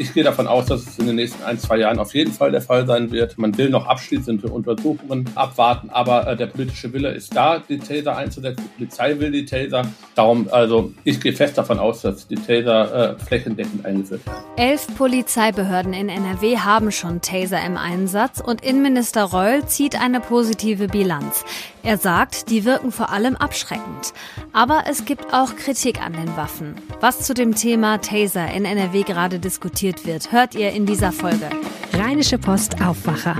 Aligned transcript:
Ich 0.00 0.14
gehe 0.14 0.24
davon 0.24 0.46
aus, 0.46 0.64
dass 0.64 0.86
es 0.86 0.98
in 0.98 1.08
den 1.08 1.16
nächsten 1.16 1.42
ein, 1.42 1.58
zwei 1.58 1.76
Jahren 1.76 1.98
auf 1.98 2.14
jeden 2.14 2.32
Fall 2.32 2.50
der 2.50 2.62
Fall 2.62 2.86
sein 2.86 3.12
wird. 3.12 3.36
Man 3.36 3.58
will 3.58 3.68
noch 3.68 3.86
abschließende 3.86 4.48
Untersuchungen 4.48 5.28
abwarten, 5.34 5.90
aber 5.90 6.26
äh, 6.26 6.36
der 6.38 6.46
politische 6.46 6.90
Wille 6.94 7.10
ist 7.10 7.36
da, 7.36 7.58
die 7.58 7.78
Taser 7.78 8.16
einzusetzen. 8.16 8.64
Die 8.64 8.78
Polizei 8.78 9.18
will 9.18 9.30
die 9.30 9.44
Taser. 9.44 9.82
Darum, 10.14 10.48
also 10.50 10.94
ich 11.04 11.20
gehe 11.20 11.34
fest 11.34 11.58
davon 11.58 11.78
aus, 11.78 12.00
dass 12.00 12.26
die 12.26 12.36
Taser 12.36 13.18
äh, 13.18 13.18
flächendeckend 13.22 13.84
eingeführt 13.84 14.24
werden. 14.24 14.38
Elf 14.56 14.86
Polizeibehörden 14.96 15.92
in 15.92 16.08
NRW 16.08 16.56
haben 16.56 16.92
schon 16.92 17.20
Taser 17.20 17.62
im 17.62 17.76
Einsatz 17.76 18.40
und 18.40 18.64
Innenminister 18.64 19.24
Reul 19.24 19.66
zieht 19.66 20.00
eine 20.00 20.20
positive 20.20 20.86
Bilanz. 20.88 21.44
Er 21.82 21.98
sagt, 21.98 22.50
die 22.50 22.64
wirken 22.64 22.90
vor 22.90 23.10
allem 23.10 23.36
abschreckend. 23.36 24.14
Aber 24.52 24.84
es 24.88 25.04
gibt 25.04 25.32
auch 25.32 25.56
Kritik 25.56 26.02
an 26.02 26.12
den 26.12 26.36
Waffen. 26.36 26.74
Was 27.00 27.20
zu 27.20 27.32
dem 27.32 27.54
Thema 27.54 27.98
Taser 27.98 28.50
in 28.52 28.64
NRW 28.64 29.02
gerade 29.02 29.38
diskutiert 29.38 29.89
wird, 30.06 30.32
hört 30.32 30.54
ihr 30.54 30.70
in 30.70 30.86
dieser 30.86 31.12
Folge. 31.12 31.50
Rheinische 31.92 32.38
Post 32.38 32.80
Aufwacher. 32.80 33.36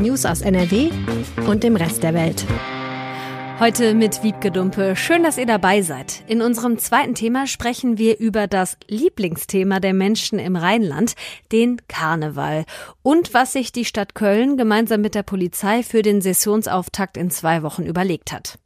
News 0.00 0.26
aus 0.26 0.40
NRW 0.40 0.90
und 1.46 1.62
dem 1.62 1.76
Rest 1.76 2.02
der 2.02 2.14
Welt. 2.14 2.44
Heute 3.60 3.94
mit 3.94 4.22
Wiebgedumpe. 4.22 4.94
Schön, 4.96 5.22
dass 5.22 5.38
ihr 5.38 5.46
dabei 5.46 5.82
seid. 5.82 6.22
In 6.28 6.42
unserem 6.42 6.78
zweiten 6.78 7.14
Thema 7.14 7.46
sprechen 7.46 7.98
wir 7.98 8.18
über 8.18 8.46
das 8.46 8.76
Lieblingsthema 8.86 9.80
der 9.80 9.94
Menschen 9.94 10.38
im 10.38 10.56
Rheinland, 10.56 11.14
den 11.50 11.80
Karneval. 11.88 12.64
Und 13.02 13.34
was 13.34 13.52
sich 13.52 13.72
die 13.72 13.84
Stadt 13.84 14.14
Köln 14.14 14.56
gemeinsam 14.56 15.00
mit 15.00 15.14
der 15.14 15.24
Polizei 15.24 15.82
für 15.82 16.02
den 16.02 16.20
Sessionsauftakt 16.20 17.16
in 17.16 17.30
zwei 17.30 17.62
Wochen 17.62 17.84
überlegt 17.84 18.32
hat. 18.32 18.58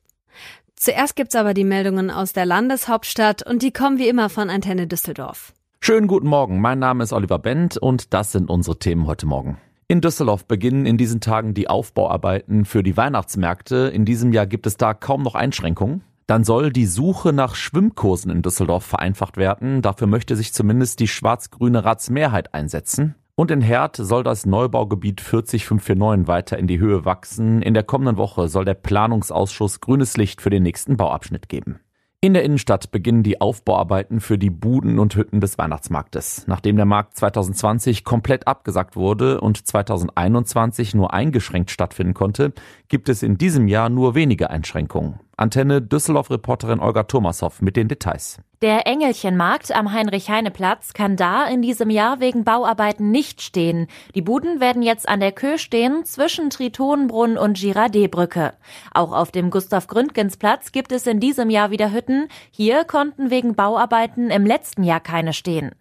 Zuerst 0.77 1.17
gibt's 1.17 1.37
aber 1.37 1.55
die 1.55 1.65
Meldungen 1.65 2.11
aus 2.11 2.33
der 2.33 2.45
Landeshauptstadt 2.45 3.47
und 3.47 3.63
die 3.63 3.73
kommen 3.73 3.99
wie 3.99 4.09
immer 4.09 4.29
von 4.29 4.51
Antenne 4.51 4.87
Düsseldorf. 4.87 5.53
Schönen 5.85 6.07
guten 6.07 6.29
Morgen, 6.29 6.61
mein 6.61 6.79
Name 6.79 7.03
ist 7.03 7.13
Oliver 7.13 7.41
Bent 7.41 7.77
und 7.77 8.15
das 8.15 8.31
sind 8.31 8.49
unsere 8.49 8.79
Themen 8.79 9.09
heute 9.09 9.27
Morgen. 9.27 9.59
In 9.89 10.01
Düsseldorf 10.01 10.47
beginnen 10.47 10.87
in 10.87 10.97
diesen 10.97 11.21
Tagen 11.21 11.55
die 11.55 11.69
Aufbauarbeiten 11.69 12.65
für 12.67 12.85
die 12.85 12.97
Weihnachtsmärkte. 12.97 13.91
In 13.93 14.05
diesem 14.05 14.33
Jahr 14.33 14.47
gibt 14.47 14.69
es 14.69 14.77
da 14.77 14.95
kaum 14.95 15.23
noch 15.23 15.35
Einschränkungen. 15.35 16.05
Dann 16.29 16.45
soll 16.45 16.71
die 16.71 16.87
Suche 16.87 17.33
nach 17.33 17.57
Schwimmkursen 17.57 18.31
in 18.31 18.43
Düsseldorf 18.43 18.85
vereinfacht 18.85 19.37
werden. 19.37 19.83
Dafür 19.83 20.07
möchte 20.07 20.37
sich 20.37 20.55
zumindest 20.55 21.01
die 21.01 21.09
schwarz-grüne 21.09 21.85
Ratsmehrheit 21.85 22.55
einsetzen. 22.55 23.17
Und 23.35 23.51
in 23.51 23.61
Herd 23.61 23.97
soll 23.97 24.23
das 24.23 24.47
Neubaugebiet 24.47 25.21
40549 25.21 26.29
weiter 26.29 26.59
in 26.61 26.69
die 26.69 26.79
Höhe 26.79 27.05
wachsen. 27.05 27.61
In 27.61 27.75
der 27.75 27.83
kommenden 27.83 28.19
Woche 28.19 28.47
soll 28.47 28.65
der 28.65 28.75
Planungsausschuss 28.75 29.81
grünes 29.81 30.17
Licht 30.17 30.43
für 30.43 30.51
den 30.51 30.63
nächsten 30.63 30.97
Bauabschnitt 30.97 31.49
geben. 31.49 31.81
In 32.25 32.35
der 32.35 32.45
Innenstadt 32.45 32.93
beginnen 32.93 33.25
die 33.25 33.41
Aufbauarbeiten 33.41 34.21
für 34.21 34.39
die 34.39 34.49
Buden 34.49 35.01
und 35.01 35.17
Hütten 35.17 35.41
des 35.41 35.59
Weihnachtsmarktes. 35.59 36.45
Nachdem 36.47 36.77
der 36.77 36.85
Markt 36.85 37.17
2020 37.17 38.05
komplett 38.05 38.47
abgesagt 38.47 38.95
wurde 38.95 39.41
und 39.41 39.67
2021 39.67 40.95
nur 40.95 41.13
eingeschränkt 41.13 41.73
stattfinden 41.73 42.15
konnte, 42.15 42.53
gibt 42.87 43.09
es 43.09 43.25
in 43.25 43.39
diesem 43.39 43.67
Jahr 43.67 43.89
nur 43.89 44.15
wenige 44.15 44.51
Einschränkungen. 44.51 45.19
Antenne 45.43 45.83
Düsseldorf-Reporterin 45.83 46.79
Olga 46.79 47.03
Thomashoff 47.03 47.61
mit 47.61 47.77
den 47.77 47.89
Details. 47.89 48.39
Der 48.63 48.87
Engelchenmarkt 48.87 49.75
am 49.75 49.93
Heinrich-Heine-Platz 49.93 50.93
kann 50.93 51.17
da 51.17 51.49
in 51.49 51.63
diesem 51.63 51.91
Jahr 51.91 52.21
wegen 52.21 52.45
Bauarbeiten 52.45 53.11
nicht 53.11 53.43
stehen. 53.43 53.89
Die 54.15 54.23
Buden 54.23 54.61
werden 54.61 54.83
jetzt 54.83 55.09
an 55.09 55.19
der 55.19 55.33
Kö 55.33 55.59
stehen, 55.59 56.05
zwischen 56.05 56.49
Tritonenbrunn 56.49 57.37
und 57.37 57.59
Girardet-Brücke. 57.59 58.53
Auch 58.95 59.11
auf 59.11 59.33
dem 59.33 59.51
Gustav-Gründgens-Platz 59.51 60.71
gibt 60.71 60.93
es 60.93 61.09
in 61.09 61.19
diesem 61.19 61.51
Jahr 61.51 61.73
wieder 61.73 61.93
Hütten. 61.93 62.29
Hier 62.53 62.85
konnten 62.85 63.31
wegen 63.31 63.57
Bauarbeiten 63.57 64.31
im 64.31 64.47
letzten 64.47 64.85
Jahr 64.85 65.01
keine 65.01 65.33
stehen. 65.33 65.73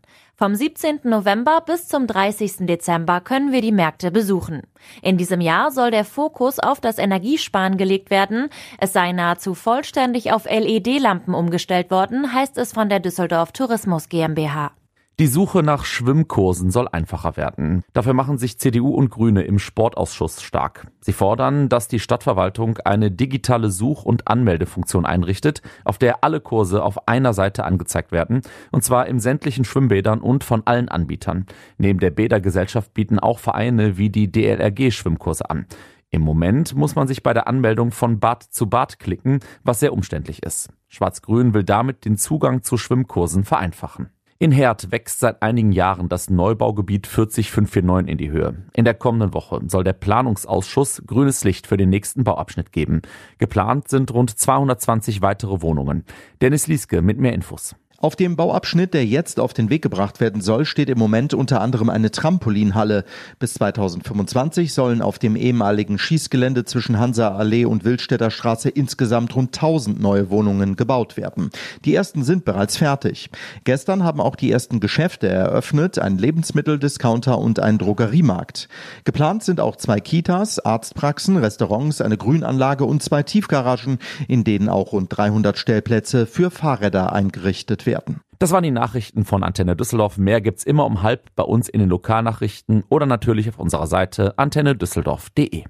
Vom 0.42 0.56
17. 0.56 1.02
November 1.04 1.62
bis 1.64 1.88
zum 1.88 2.08
30. 2.08 2.66
Dezember 2.66 3.22
können 3.22 3.52
wir 3.52 3.62
die 3.62 3.72
Märkte 3.72 4.10
besuchen. 4.10 4.64
In 5.04 5.16
diesem 5.16 5.40
Jahr 5.40 5.70
soll 5.70 5.92
der 5.92 6.04
Fokus 6.04 6.58
auf 6.58 6.82
das 6.82 6.98
Energiesparen 6.98 7.78
gelegt 7.78 8.10
werden. 8.10 8.50
Es 8.80 8.92
sei 8.92 9.12
nahezu 9.12 9.54
vollständig 9.54 10.34
auf 10.34 10.46
LED-Lampen 10.46 11.36
umgestellt 11.36 11.92
worden, 11.92 12.34
heißt 12.34 12.58
es 12.58 12.74
von 12.74 12.90
der 12.90 13.00
Düsseldorf 13.00 13.52
Tourismus 13.52 14.10
GmbH. 14.10 14.72
Die 15.22 15.28
Suche 15.28 15.62
nach 15.62 15.86
Schwimmkursen 15.86 16.72
soll 16.72 16.88
einfacher 16.92 17.38
werden. 17.38 17.84
Dafür 17.94 18.16
machen 18.16 18.40
sich 18.40 18.58
CDU 18.58 18.90
und 18.90 19.12
Grüne 19.12 19.44
im 19.44 19.60
Sportausschuss 19.60 20.42
stark. 20.42 20.88
Sie 21.00 21.14
fordern, 21.14 21.70
dass 21.70 21.88
die 21.88 22.00
Stadtverwaltung 22.00 22.80
eine 22.80 23.12
digitale 23.12 23.70
Such- 23.70 24.04
und 24.04 24.28
Anmeldefunktion 24.28 25.06
einrichtet, 25.06 25.62
auf 25.86 26.00
der 26.00 26.24
alle 26.24 26.42
Kurse 26.42 26.82
auf 26.82 27.08
einer 27.08 27.34
Seite 27.34 27.66
angezeigt 27.66 28.12
werden, 28.12 28.42
und 28.72 28.84
zwar 28.84 29.06
in 29.06 29.20
sämtlichen 29.20 29.64
Schwimmbädern 29.64 30.22
und 30.22 30.44
von 30.44 30.64
allen 30.66 30.90
Anbietern. 30.90 31.46
Neben 31.78 32.00
der 32.00 32.10
Bädergesellschaft 32.10 32.96
bieten 32.96 33.20
auch 33.20 33.38
Vereine 33.38 34.00
wie 34.00 34.10
die 34.10 34.32
DLRG 34.32 34.90
Schwimmkurse 34.90 35.48
an. 35.52 35.68
Im 36.10 36.24
Moment 36.24 36.74
muss 36.74 36.96
man 36.96 37.08
sich 37.08 37.22
bei 37.22 37.36
der 37.36 37.48
Anmeldung 37.48 37.92
von 37.92 38.20
Bad 38.20 38.42
zu 38.42 38.66
Bad 38.66 38.98
klicken, 38.98 39.42
was 39.64 39.82
sehr 39.82 39.94
umständlich 39.94 40.42
ist. 40.42 40.70
Schwarz-Grün 40.88 41.54
will 41.54 41.64
damit 41.64 42.06
den 42.06 42.18
Zugang 42.18 42.64
zu 42.64 42.76
Schwimmkursen 42.76 43.44
vereinfachen. 43.44 44.10
In 44.42 44.52
Herd 44.52 44.92
wächst 44.92 45.20
seit 45.20 45.44
einigen 45.44 45.72
Jahren 45.72 46.10
das 46.10 46.32
Neubaugebiet 46.32 47.06
40549 47.06 48.12
in 48.12 48.18
die 48.18 48.32
Höhe. 48.32 48.56
In 48.74 48.86
der 48.86 48.96
kommenden 48.96 49.36
Woche 49.36 49.62
soll 49.68 49.84
der 49.84 49.94
Planungsausschuss 49.94 51.04
grünes 51.06 51.44
Licht 51.44 51.68
für 51.68 51.78
den 51.78 51.90
nächsten 51.90 52.24
Bauabschnitt 52.24 52.72
geben. 52.72 53.04
Geplant 53.38 53.88
sind 53.88 54.12
rund 54.12 54.32
220 54.32 55.22
weitere 55.22 55.62
Wohnungen. 55.62 56.06
Dennis 56.42 56.66
Lieske 56.66 57.04
mit 57.04 57.20
mehr 57.20 57.34
Infos. 57.34 57.76
Auf 58.02 58.16
dem 58.16 58.36
Bauabschnitt, 58.36 58.96
der 58.96 59.06
jetzt 59.06 59.40
auf 59.40 59.54
den 59.54 59.70
Weg 59.70 59.84
gebracht 59.84 60.20
werden 60.20 60.42
soll, 60.42 60.66
steht 60.66 60.90
im 60.90 60.98
Moment 60.98 61.36
unter 61.36 61.62
anderem 61.62 61.88
eine 61.88 62.10
Trampolinhalle. 62.10 63.06
Bis 63.38 63.54
2025 63.54 64.74
sollen 64.74 65.04
auf 65.04 65.20
dem 65.20 65.36
ehemaligen 65.36 66.00
Schießgelände 66.00 66.66
zwischen 66.66 66.98
Hansa 66.98 67.36
Allee 67.36 67.66
und 67.66 67.86
Wildstädter 67.86 68.32
Straße 68.32 68.70
insgesamt 68.70 69.36
rund 69.36 69.56
1000 69.56 70.02
neue 70.02 70.32
Wohnungen 70.32 70.78
gebaut 70.78 71.16
werden. 71.16 71.52
Die 71.86 71.94
ersten 71.94 72.24
sind 72.24 72.44
bereits 72.44 72.76
fertig. 72.76 73.30
Gestern 73.66 74.04
haben 74.04 74.20
auch 74.20 74.36
die 74.36 74.52
ersten 74.52 74.80
Geschäfte 74.80 75.28
eröffnet, 75.28 76.00
ein 76.00 76.18
Lebensmitteldiscounter 76.18 77.38
und 77.38 77.60
ein 77.60 77.78
Drogeriemarkt. 77.78 78.68
Geplant 79.04 79.44
sind 79.44 79.60
auch 79.60 79.76
zwei 79.76 80.00
Kitas, 80.00 80.58
Arztpraxen, 80.58 81.38
Restaurants, 81.38 82.02
eine 82.02 82.18
Grünanlage 82.18 82.84
und 82.84 83.04
zwei 83.04 83.22
Tiefgaragen, 83.22 84.00
in 84.28 84.44
denen 84.44 84.70
auch 84.70 84.92
rund 84.92 85.16
300 85.16 85.56
Stellplätze 85.56 86.26
für 86.26 86.50
Fahrräder 86.50 87.14
eingerichtet 87.14 87.86
werden 87.86 87.91
werden. 87.92 88.22
Das 88.40 88.52
waren 88.52 88.64
die 88.64 88.72
Nachrichten 88.72 89.24
von 89.24 89.44
Antenne 89.44 89.76
Düsseldorf. 89.76 90.18
Mehr 90.18 90.42
gibt's 90.42 90.64
immer 90.64 90.88
um 90.88 91.04
halb 91.04 91.30
bei 91.36 91.44
uns 91.44 91.70
in 91.70 91.80
den 91.80 91.90
Lokalnachrichten 91.90 92.84
oder 92.90 93.06
natürlich 93.06 93.48
auf 93.50 93.60
unserer 93.60 93.86
Seite 93.86 94.40
antennedüsseldorf.de. 94.40 95.66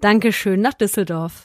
Dankeschön 0.00 0.60
nach 0.60 0.74
Düsseldorf. 0.74 1.44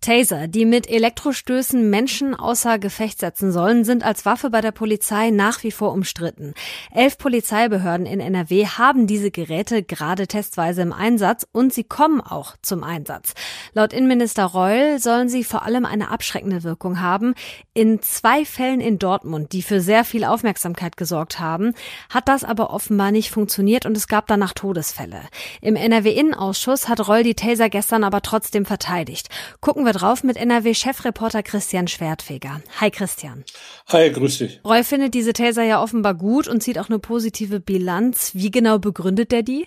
Taser, 0.00 0.46
die 0.46 0.66
mit 0.66 0.88
Elektrostößen 0.88 1.90
Menschen 1.90 2.34
außer 2.34 2.78
Gefecht 2.78 3.18
setzen 3.18 3.50
sollen, 3.50 3.84
sind 3.84 4.04
als 4.04 4.24
Waffe 4.24 4.50
bei 4.50 4.60
der 4.60 4.70
Polizei 4.70 5.30
nach 5.30 5.62
wie 5.64 5.72
vor 5.72 5.92
umstritten. 5.92 6.54
Elf 6.94 7.18
Polizeibehörden 7.18 8.06
in 8.06 8.20
NRW 8.20 8.66
haben 8.66 9.06
diese 9.06 9.30
Geräte 9.30 9.82
gerade 9.82 10.28
testweise 10.28 10.82
im 10.82 10.92
Einsatz 10.92 11.46
und 11.50 11.72
sie 11.72 11.82
kommen 11.82 12.20
auch 12.20 12.54
zum 12.62 12.84
Einsatz. 12.84 13.32
Laut 13.72 13.92
Innenminister 13.92 14.44
Reul 14.44 15.00
sollen 15.00 15.28
sie 15.28 15.42
vor 15.42 15.62
allem 15.64 15.84
eine 15.84 16.10
abschreckende 16.10 16.62
Wirkung 16.62 17.00
haben. 17.00 17.34
In 17.74 18.00
zwei 18.02 18.44
Fällen 18.44 18.80
in 18.80 18.98
Dortmund, 18.98 19.52
die 19.52 19.62
für 19.62 19.80
sehr 19.80 20.04
viel 20.04 20.24
Aufmerksamkeit 20.24 20.96
gesorgt 20.96 21.40
haben, 21.40 21.72
hat 22.10 22.28
das 22.28 22.44
aber 22.44 22.70
offenbar 22.70 23.10
nicht 23.10 23.30
funktioniert 23.30 23.86
und 23.86 23.96
es 23.96 24.06
gab 24.06 24.26
danach 24.26 24.52
Todesfälle. 24.52 25.22
Im 25.62 25.74
NRW-Innenausschuss 25.74 26.88
hat 26.88 27.08
Reul 27.08 27.22
die 27.24 27.34
Taser 27.34 27.70
gestern 27.70 28.04
aber 28.04 28.22
trotzdem 28.22 28.66
verteidigt. 28.66 29.28
Gucken 29.60 29.85
wir 29.86 29.92
drauf 29.92 30.24
mit 30.24 30.36
NRW-Chefreporter 30.36 31.42
Christian 31.42 31.88
Schwertfeger. 31.88 32.60
Hi 32.80 32.90
Christian. 32.90 33.44
Hi, 33.88 34.10
grüß 34.10 34.38
dich. 34.38 34.60
Roy 34.64 34.84
findet 34.84 35.14
diese 35.14 35.32
Taser 35.32 35.62
ja 35.62 35.82
offenbar 35.82 36.14
gut 36.14 36.48
und 36.48 36.62
zieht 36.62 36.78
auch 36.78 36.88
eine 36.88 36.98
positive 36.98 37.60
Bilanz. 37.60 38.32
Wie 38.34 38.50
genau 38.50 38.78
begründet 38.78 39.32
der 39.32 39.42
die? 39.42 39.66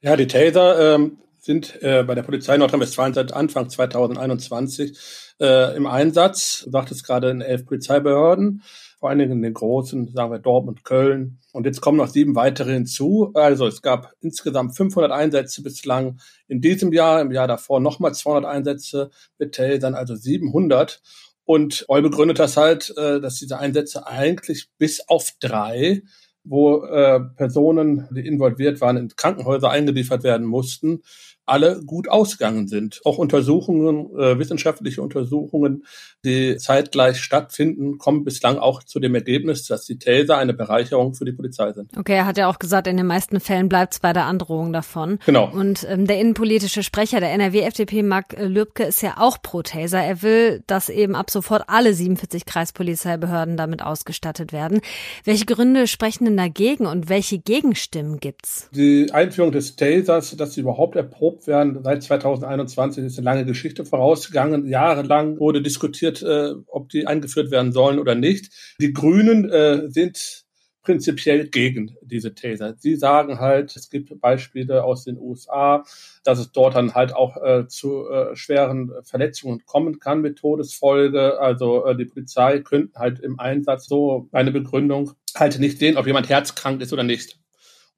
Ja, 0.00 0.16
die 0.16 0.28
Taser 0.28 0.94
ähm, 0.94 1.18
sind 1.38 1.82
äh, 1.82 2.04
bei 2.04 2.14
der 2.14 2.22
Polizei 2.22 2.56
Nordrhein-Westfalen 2.56 3.14
seit 3.14 3.32
Anfang 3.32 3.68
2021 3.68 4.96
äh, 5.40 5.76
im 5.76 5.86
Einsatz. 5.86 6.62
Du 6.64 6.70
sagtest 6.70 7.04
gerade 7.04 7.30
in 7.30 7.40
elf 7.40 7.66
Polizeibehörden 7.66 8.62
vor 8.98 9.10
allen 9.10 9.18
Dingen 9.20 9.32
in 9.32 9.42
den 9.42 9.54
großen, 9.54 10.12
sagen 10.12 10.32
wir 10.32 10.38
Dortmund, 10.38 10.84
Köln. 10.84 11.38
Und 11.58 11.64
jetzt 11.64 11.80
kommen 11.80 11.98
noch 11.98 12.06
sieben 12.06 12.36
weitere 12.36 12.72
hinzu. 12.72 13.32
Also 13.34 13.66
es 13.66 13.82
gab 13.82 14.12
insgesamt 14.20 14.76
500 14.76 15.10
Einsätze 15.10 15.60
bislang 15.60 16.20
in 16.46 16.60
diesem 16.60 16.92
Jahr, 16.92 17.20
im 17.20 17.32
Jahr 17.32 17.48
davor 17.48 17.80
nochmal 17.80 18.14
200 18.14 18.48
Einsätze 18.48 19.10
mit 19.40 19.56
Tasern, 19.56 19.96
also 19.96 20.14
700. 20.14 21.02
Und 21.44 21.84
Eu 21.88 22.00
begründet 22.00 22.38
das 22.38 22.56
halt, 22.56 22.96
äh, 22.96 23.20
dass 23.20 23.40
diese 23.40 23.58
Einsätze 23.58 24.06
eigentlich 24.06 24.68
bis 24.78 25.00
auf 25.08 25.32
drei 25.40 26.02
wo 26.44 26.84
äh, 26.84 27.20
Personen, 27.36 28.08
die 28.10 28.26
involviert 28.26 28.80
waren, 28.80 28.96
in 28.96 29.08
Krankenhäuser 29.08 29.68
eingeliefert 29.68 30.22
werden 30.22 30.46
mussten, 30.46 31.02
alle 31.48 31.80
gut 31.84 32.08
ausgegangen 32.08 32.68
sind. 32.68 33.00
Auch 33.04 33.18
Untersuchungen, 33.18 34.10
äh, 34.18 34.38
wissenschaftliche 34.38 35.02
Untersuchungen, 35.02 35.84
die 36.24 36.56
zeitgleich 36.56 37.18
stattfinden, 37.20 37.98
kommen 37.98 38.24
bislang 38.24 38.58
auch 38.58 38.82
zu 38.82 39.00
dem 39.00 39.14
Ergebnis, 39.14 39.66
dass 39.66 39.84
die 39.84 39.98
Taser 39.98 40.36
eine 40.36 40.54
Bereicherung 40.54 41.14
für 41.14 41.24
die 41.24 41.32
Polizei 41.32 41.72
sind. 41.72 41.90
Okay, 41.96 42.14
er 42.14 42.26
hat 42.26 42.38
ja 42.38 42.48
auch 42.48 42.58
gesagt, 42.58 42.86
in 42.86 42.96
den 42.96 43.06
meisten 43.06 43.40
Fällen 43.40 43.68
bleibt 43.68 43.94
es 43.94 44.00
bei 44.00 44.12
der 44.12 44.26
Androhung 44.26 44.72
davon. 44.72 45.18
Genau. 45.26 45.50
Und 45.50 45.86
ähm, 45.88 46.06
der 46.06 46.20
innenpolitische 46.20 46.82
Sprecher 46.82 47.20
der 47.20 47.32
NRW-FDP, 47.32 48.02
Marc 48.02 48.36
Lübke, 48.38 48.84
ist 48.84 49.02
ja 49.02 49.14
auch 49.18 49.40
pro 49.42 49.62
Taser. 49.62 50.02
Er 50.02 50.22
will, 50.22 50.62
dass 50.66 50.88
eben 50.88 51.14
ab 51.14 51.30
sofort 51.30 51.64
alle 51.68 51.94
47 51.94 52.44
Kreispolizeibehörden 52.44 53.56
damit 53.56 53.82
ausgestattet 53.82 54.52
werden. 54.52 54.80
Welche 55.24 55.46
Gründe 55.46 55.86
sprechen 55.86 56.24
denn 56.24 56.36
dagegen 56.36 56.86
und 56.86 57.08
welche 57.08 57.38
Gegenstimmen 57.38 58.18
gibt's? 58.18 58.68
Die 58.74 59.12
Einführung 59.12 59.52
des 59.52 59.76
Tasers, 59.76 60.36
dass 60.36 60.54
sie 60.54 60.60
überhaupt 60.60 60.96
erprobt 60.96 61.37
werden, 61.46 61.82
seit 61.82 62.02
2021 62.02 63.04
ist 63.04 63.18
eine 63.18 63.24
lange 63.24 63.44
Geschichte 63.44 63.84
vorausgegangen. 63.84 64.66
Jahrelang 64.66 65.38
wurde 65.38 65.62
diskutiert, 65.62 66.22
äh, 66.22 66.54
ob 66.66 66.88
die 66.88 67.06
eingeführt 67.06 67.50
werden 67.50 67.72
sollen 67.72 67.98
oder 67.98 68.14
nicht. 68.14 68.50
Die 68.80 68.92
Grünen 68.92 69.48
äh, 69.50 69.88
sind 69.88 70.44
prinzipiell 70.88 71.48
gegen 71.48 71.96
diese 72.00 72.34
Taser. 72.34 72.74
Sie 72.78 72.96
sagen 72.96 73.40
halt, 73.40 73.76
es 73.76 73.90
gibt 73.90 74.18
Beispiele 74.22 74.84
aus 74.84 75.04
den 75.04 75.18
USA, 75.18 75.84
dass 76.24 76.38
es 76.38 76.50
dort 76.50 76.76
dann 76.76 76.94
halt 76.94 77.14
auch 77.14 77.36
äh, 77.36 77.68
zu 77.68 78.08
äh, 78.08 78.34
schweren 78.34 78.92
Verletzungen 79.02 79.66
kommen 79.66 79.98
kann 79.98 80.22
mit 80.22 80.38
Todesfolge. 80.38 81.38
Also 81.40 81.84
äh, 81.84 81.94
die 81.94 82.06
Polizei 82.06 82.60
könnte 82.60 82.98
halt 82.98 83.20
im 83.20 83.38
Einsatz 83.38 83.86
so 83.86 84.30
eine 84.32 84.50
Begründung 84.50 85.12
halt 85.34 85.58
nicht 85.58 85.78
sehen, 85.78 85.98
ob 85.98 86.06
jemand 86.06 86.30
herzkrank 86.30 86.80
ist 86.80 86.94
oder 86.94 87.02
nicht. 87.02 87.38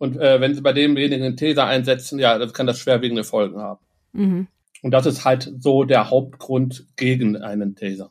Und 0.00 0.16
äh, 0.16 0.40
wenn 0.40 0.54
sie 0.54 0.62
bei 0.62 0.72
demjenigen 0.72 1.26
einen 1.26 1.36
Taser 1.36 1.66
einsetzen, 1.66 2.18
ja, 2.18 2.38
das 2.38 2.54
kann 2.54 2.66
das 2.66 2.78
schwerwiegende 2.78 3.22
Folgen 3.22 3.60
haben. 3.60 3.80
Mhm. 4.12 4.46
Und 4.80 4.92
das 4.92 5.04
ist 5.04 5.26
halt 5.26 5.52
so 5.58 5.84
der 5.84 6.08
Hauptgrund 6.08 6.86
gegen 6.96 7.36
einen 7.36 7.76
Taser. 7.76 8.10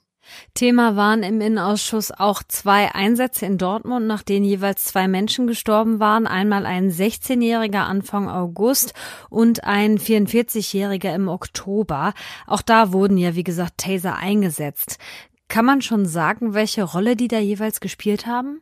Thema 0.54 0.96
waren 0.96 1.24
im 1.24 1.42
Innenausschuss 1.42 2.12
auch 2.12 2.44
zwei 2.48 2.94
Einsätze 2.94 3.48
in 3.48 3.58
Dortmund, 3.58 4.06
nach 4.06 4.22
denen 4.22 4.46
jeweils 4.46 4.86
zwei 4.86 5.08
Menschen 5.08 5.48
gestorben 5.48 6.00
waren. 6.00 6.28
Einmal 6.28 6.68
ein 6.68 6.92
16-Jähriger 6.92 7.88
Anfang 7.88 8.30
August 8.30 8.94
und 9.32 9.64
ein 9.64 9.98
44-Jähriger 9.98 11.16
im 11.16 11.28
Oktober. 11.28 12.14
Auch 12.46 12.62
da 12.62 12.94
wurden 12.94 13.18
ja, 13.18 13.34
wie 13.34 13.44
gesagt, 13.44 13.80
Taser 13.80 14.18
eingesetzt. 14.18 15.00
Kann 15.48 15.66
man 15.66 15.82
schon 15.82 16.06
sagen, 16.06 16.54
welche 16.54 16.84
Rolle 16.84 17.16
die 17.16 17.28
da 17.28 17.40
jeweils 17.40 17.80
gespielt 17.80 18.28
haben? 18.28 18.62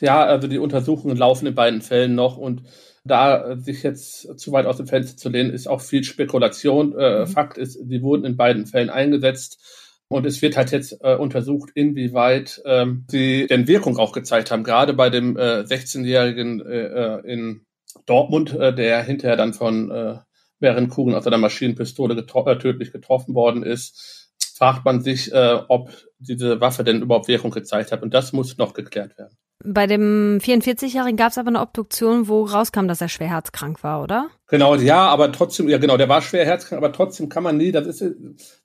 Ja, 0.00 0.24
also 0.24 0.48
die 0.48 0.58
Untersuchungen 0.58 1.16
laufen 1.16 1.46
in 1.46 1.54
beiden 1.54 1.80
Fällen 1.80 2.14
noch 2.14 2.36
und 2.36 2.62
da 3.06 3.56
sich 3.56 3.82
jetzt 3.82 4.38
zu 4.38 4.52
weit 4.52 4.66
aus 4.66 4.78
dem 4.78 4.86
Fenster 4.86 5.16
zu 5.16 5.28
lehnen, 5.28 5.52
ist 5.52 5.68
auch 5.68 5.80
viel 5.80 6.04
Spekulation. 6.04 6.98
Äh, 6.98 7.20
mhm. 7.20 7.26
Fakt 7.28 7.58
ist, 7.58 7.78
die 7.82 8.02
wurden 8.02 8.24
in 8.24 8.36
beiden 8.36 8.66
Fällen 8.66 8.90
eingesetzt. 8.90 9.62
Und 10.08 10.24
es 10.24 10.40
wird 10.40 10.56
halt 10.56 10.70
jetzt 10.70 10.98
äh, 11.02 11.16
untersucht, 11.16 11.70
inwieweit 11.74 12.62
ähm, 12.64 13.04
sie 13.08 13.46
denn 13.48 13.66
Wirkung 13.66 13.96
auch 13.96 14.12
gezeigt 14.12 14.50
haben. 14.52 14.62
Gerade 14.62 14.92
bei 14.92 15.10
dem 15.10 15.36
äh, 15.36 15.62
16-Jährigen 15.62 16.64
äh, 16.64 16.86
äh, 16.86 17.32
in 17.32 17.66
Dortmund, 18.06 18.54
äh, 18.54 18.72
der 18.72 19.02
hinterher 19.02 19.36
dann 19.36 19.52
von 19.52 19.90
äh, 19.90 20.18
mehreren 20.60 20.88
Kugeln 20.88 21.16
aus 21.16 21.26
einer 21.26 21.38
Maschinenpistole 21.38 22.14
getro 22.14 22.48
äh, 22.48 22.56
tödlich 22.56 22.92
getroffen 22.92 23.34
worden 23.34 23.64
ist, 23.64 24.25
fragt 24.56 24.84
man 24.84 25.02
sich, 25.02 25.32
äh, 25.32 25.58
ob 25.68 25.90
diese 26.18 26.60
Waffe 26.60 26.84
denn 26.84 27.02
überhaupt 27.02 27.28
Wirkung 27.28 27.50
gezeigt 27.50 27.92
hat. 27.92 28.02
Und 28.02 28.14
das 28.14 28.32
muss 28.32 28.56
noch 28.56 28.74
geklärt 28.74 29.18
werden. 29.18 29.36
Bei 29.64 29.86
dem 29.86 30.38
44-Jährigen 30.38 31.16
gab 31.16 31.30
es 31.30 31.38
aber 31.38 31.48
eine 31.48 31.60
Obduktion, 31.60 32.28
wo 32.28 32.44
rauskam, 32.44 32.88
dass 32.88 33.00
er 33.00 33.08
schwer 33.08 33.30
herzkrank 33.30 33.82
war, 33.82 34.02
oder? 34.02 34.28
Genau, 34.48 34.76
ja, 34.76 35.06
aber 35.08 35.32
trotzdem, 35.32 35.68
ja 35.68 35.78
genau, 35.78 35.96
der 35.96 36.10
war 36.10 36.20
schwer 36.20 36.44
herzkrank, 36.44 36.82
aber 36.82 36.92
trotzdem 36.92 37.30
kann 37.30 37.42
man 37.42 37.56
nie, 37.56 37.72
das 37.72 37.86
ist, 37.86 38.14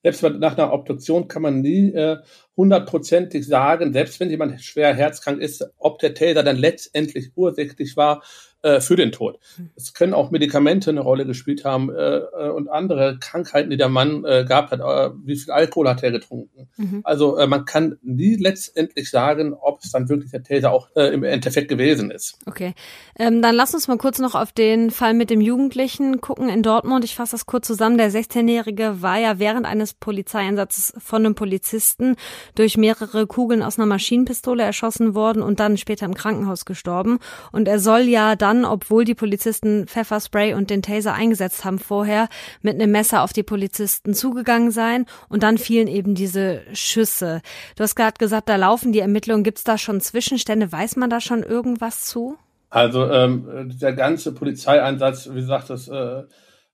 selbst 0.03 0.21
nach 0.21 0.57
einer 0.57 0.73
Obduktion 0.73 1.29
kann 1.29 1.41
man 1.41 1.61
nie 1.61 1.91
äh, 1.93 2.17
hundertprozentig 2.57 3.47
sagen, 3.47 3.93
selbst 3.93 4.19
wenn 4.19 4.29
jemand 4.29 4.61
schwer 4.61 4.93
herzkrank 4.93 5.39
ist, 5.39 5.65
ob 5.77 5.99
der 5.99 6.13
Täter 6.13 6.43
dann 6.43 6.57
letztendlich 6.57 7.31
ursächlich 7.35 7.95
war 7.95 8.21
äh, 8.63 8.79
für 8.79 8.95
den 8.95 9.11
Tod. 9.11 9.39
Hm. 9.55 9.71
Es 9.75 9.93
können 9.93 10.13
auch 10.13 10.31
Medikamente 10.31 10.89
eine 10.89 11.01
Rolle 11.01 11.25
gespielt 11.25 11.65
haben 11.65 11.89
äh, 11.89 12.17
äh, 12.17 12.49
und 12.49 12.69
andere 12.69 13.17
Krankheiten, 13.19 13.69
die 13.69 13.77
der 13.77 13.89
Mann 13.89 14.23
äh, 14.25 14.45
gehabt 14.45 14.71
hat. 14.71 14.81
Wie 15.23 15.35
viel 15.35 15.51
Alkohol 15.51 15.89
hat 15.89 16.03
er 16.03 16.11
getrunken? 16.11 16.69
Mhm. 16.77 17.01
Also 17.03 17.37
äh, 17.37 17.47
man 17.47 17.65
kann 17.65 17.97
nie 18.01 18.35
letztendlich 18.35 19.09
sagen, 19.09 19.53
ob 19.53 19.83
es 19.83 19.91
dann 19.91 20.09
wirklich 20.09 20.31
der 20.31 20.43
Täter 20.43 20.71
auch 20.71 20.89
im 20.95 21.23
Endeffekt 21.23 21.69
gewesen 21.69 22.11
ist. 22.11 22.37
Okay, 22.45 22.73
ähm, 23.17 23.41
dann 23.41 23.55
lass 23.55 23.73
uns 23.73 23.87
mal 23.87 23.97
kurz 23.97 24.19
noch 24.19 24.35
auf 24.35 24.51
den 24.51 24.91
Fall 24.91 25.13
mit 25.13 25.29
dem 25.29 25.41
Jugendlichen 25.41 26.21
gucken 26.21 26.49
in 26.49 26.63
Dortmund. 26.63 27.03
Ich 27.05 27.15
fasse 27.15 27.31
das 27.31 27.45
kurz 27.45 27.67
zusammen. 27.67 27.97
Der 27.97 28.11
16-Jährige 28.11 29.01
war 29.01 29.17
ja 29.17 29.39
während 29.39 29.65
eines 29.65 29.93
Polizeieinsatzes 29.93 30.93
von 30.99 31.25
einem 31.25 31.35
Polizisten 31.35 32.15
durch 32.55 32.77
mehrere 32.77 33.27
Kugeln 33.27 33.63
aus 33.63 33.77
einer 33.77 33.85
Maschinenpistole 33.85 34.63
erschossen 34.63 35.15
worden 35.15 35.41
und 35.41 35.59
dann 35.59 35.77
später 35.77 36.05
im 36.05 36.13
Krankenhaus 36.13 36.65
gestorben. 36.65 37.19
Und 37.51 37.67
er 37.67 37.79
soll 37.79 38.01
ja 38.01 38.35
dann 38.35 38.50
dann, 38.51 38.65
obwohl 38.65 39.05
die 39.05 39.15
Polizisten 39.15 39.87
Pfefferspray 39.87 40.53
und 40.53 40.69
den 40.69 40.81
Taser 40.81 41.13
eingesetzt 41.13 41.63
haben 41.63 41.79
vorher, 41.79 42.27
mit 42.61 42.75
einem 42.75 42.91
Messer 42.91 43.23
auf 43.23 43.33
die 43.33 43.43
Polizisten 43.43 44.13
zugegangen 44.13 44.71
sein 44.71 45.05
und 45.29 45.43
dann 45.43 45.57
fielen 45.57 45.87
eben 45.87 46.15
diese 46.15 46.61
Schüsse. 46.73 47.41
Du 47.75 47.83
hast 47.83 47.95
gerade 47.95 48.17
gesagt, 48.19 48.49
da 48.49 48.57
laufen 48.57 48.91
die 48.91 48.99
Ermittlungen. 48.99 49.43
Gibt 49.43 49.59
es 49.59 49.63
da 49.63 49.77
schon 49.77 50.01
Zwischenstände? 50.01 50.71
Weiß 50.71 50.97
man 50.97 51.09
da 51.09 51.21
schon 51.21 51.43
irgendwas 51.43 52.05
zu? 52.05 52.37
Also 52.69 53.09
ähm, 53.09 53.71
der 53.81 53.93
ganze 53.93 54.33
Polizeieinsatz, 54.33 55.29
wie 55.29 55.41
gesagt, 55.41 55.69
das, 55.69 55.87
äh, 55.87 56.23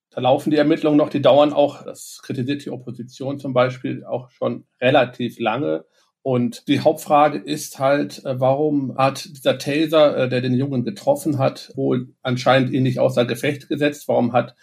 da 0.10 0.22
laufen 0.22 0.50
die 0.50 0.58
Ermittlungen 0.58 0.98
noch, 0.98 1.10
die 1.10 1.22
dauern 1.22 1.54
auch, 1.54 1.84
das 1.84 2.22
kritisiert 2.24 2.66
die 2.66 2.72
Opposition 2.72 3.40
zum 3.40 3.54
Beispiel 3.54 4.04
auch 4.04 4.30
schon 4.32 4.66
relativ 4.82 5.40
lange. 5.40 5.86
Und 6.28 6.68
die 6.68 6.82
Hauptfrage 6.82 7.38
ist 7.38 7.80
halt, 7.80 8.26
äh, 8.26 8.38
warum 8.38 8.98
hat 8.98 9.30
dieser 9.34 9.58
Taser, 9.58 10.18
äh, 10.18 10.28
der 10.28 10.42
den 10.42 10.56
Jungen 10.56 10.84
getroffen 10.84 11.38
hat, 11.38 11.72
wohl 11.76 12.10
anscheinend 12.22 12.74
ihn 12.74 12.84
nicht 12.84 13.00
außer 13.00 13.24
Gefecht 13.24 13.70
gesetzt? 13.70 14.10
Warum 14.10 14.34
hat 14.34 14.54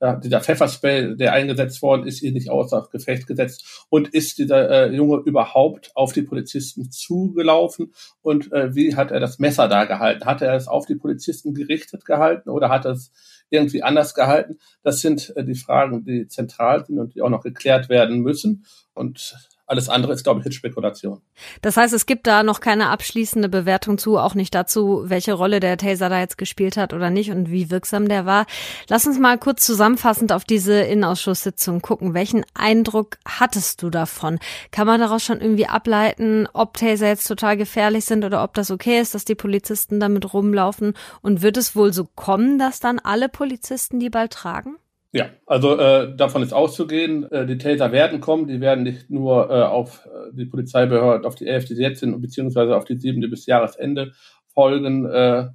äh, 0.00 0.20
dieser 0.20 0.42
Pfefferspray, 0.42 1.16
der 1.16 1.32
eingesetzt 1.32 1.80
worden 1.80 2.06
ist, 2.06 2.20
ihn 2.20 2.34
nicht 2.34 2.50
außer 2.50 2.88
Gefecht 2.92 3.26
gesetzt? 3.26 3.86
Und 3.88 4.08
ist 4.08 4.36
dieser 4.36 4.92
Junge 4.92 5.22
überhaupt 5.24 5.92
auf 5.94 6.12
die 6.12 6.20
Polizisten 6.20 6.90
zugelaufen? 6.90 7.94
Und 8.20 8.50
wie 8.50 8.94
hat 8.94 9.10
er 9.10 9.18
das 9.18 9.38
Messer 9.38 9.66
da 9.66 9.86
gehalten? 9.86 10.26
Hat 10.26 10.42
er 10.42 10.52
es 10.52 10.68
auf 10.68 10.84
die 10.84 10.96
Polizisten 10.96 11.54
gerichtet 11.54 12.04
gehalten 12.04 12.50
oder 12.50 12.68
hat 12.68 12.84
er 12.84 12.90
es 12.92 13.12
irgendwie 13.48 13.82
anders 13.82 14.12
gehalten? 14.12 14.58
Das 14.82 15.00
sind 15.00 15.32
die 15.38 15.54
Fragen, 15.54 16.04
die 16.04 16.28
zentral 16.28 16.84
sind 16.84 16.98
und 16.98 17.14
die 17.14 17.22
auch 17.22 17.30
noch 17.30 17.44
geklärt 17.44 17.88
werden 17.88 18.20
müssen. 18.20 18.66
Und 18.92 19.34
alles 19.66 19.88
andere 19.88 20.12
ist, 20.12 20.24
glaube 20.24 20.40
ich, 20.40 20.44
Hitspekulation. 20.44 21.22
Das 21.62 21.76
heißt, 21.76 21.94
es 21.94 22.04
gibt 22.04 22.26
da 22.26 22.42
noch 22.42 22.60
keine 22.60 22.90
abschließende 22.90 23.48
Bewertung 23.48 23.96
zu, 23.96 24.18
auch 24.18 24.34
nicht 24.34 24.54
dazu, 24.54 25.04
welche 25.06 25.32
Rolle 25.32 25.60
der 25.60 25.78
Taser 25.78 26.10
da 26.10 26.20
jetzt 26.20 26.36
gespielt 26.36 26.76
hat 26.76 26.92
oder 26.92 27.08
nicht 27.08 27.30
und 27.30 27.50
wie 27.50 27.70
wirksam 27.70 28.08
der 28.08 28.26
war. 28.26 28.46
Lass 28.88 29.06
uns 29.06 29.18
mal 29.18 29.38
kurz 29.38 29.64
zusammenfassend 29.64 30.32
auf 30.32 30.44
diese 30.44 30.80
Innenausschusssitzung 30.80 31.80
gucken. 31.80 32.12
Welchen 32.12 32.44
Eindruck 32.52 33.16
hattest 33.26 33.82
du 33.82 33.88
davon? 33.88 34.38
Kann 34.70 34.86
man 34.86 35.00
daraus 35.00 35.24
schon 35.24 35.40
irgendwie 35.40 35.66
ableiten, 35.66 36.46
ob 36.52 36.76
Taser 36.76 37.08
jetzt 37.08 37.26
total 37.26 37.56
gefährlich 37.56 38.04
sind 38.04 38.24
oder 38.24 38.44
ob 38.44 38.52
das 38.54 38.70
okay 38.70 39.00
ist, 39.00 39.14
dass 39.14 39.24
die 39.24 39.34
Polizisten 39.34 39.98
damit 39.98 40.34
rumlaufen? 40.34 40.94
Und 41.22 41.40
wird 41.40 41.56
es 41.56 41.74
wohl 41.74 41.92
so 41.92 42.04
kommen, 42.04 42.58
dass 42.58 42.80
dann 42.80 42.98
alle 42.98 43.30
Polizisten 43.30 43.98
die 43.98 44.10
bald 44.10 44.32
tragen? 44.32 44.76
Ja, 45.16 45.30
also 45.46 45.78
äh, 45.78 46.16
davon 46.16 46.42
ist 46.42 46.52
auszugehen, 46.52 47.30
äh, 47.30 47.46
die 47.46 47.56
Taser 47.56 47.92
werden 47.92 48.20
kommen, 48.20 48.48
die 48.48 48.60
werden 48.60 48.82
nicht 48.82 49.10
nur 49.10 49.48
äh, 49.48 49.62
auf 49.62 50.04
äh, 50.06 50.32
die 50.32 50.44
Polizeibehörden, 50.44 51.24
auf 51.24 51.36
die 51.36 51.46
sind, 51.94 52.20
beziehungsweise 52.20 52.76
auf 52.76 52.84
die 52.84 52.96
sieben, 52.96 53.20
die 53.20 53.28
bis 53.28 53.46
Jahresende 53.46 54.12
folgen, 54.52 55.06
äh, 55.06 55.50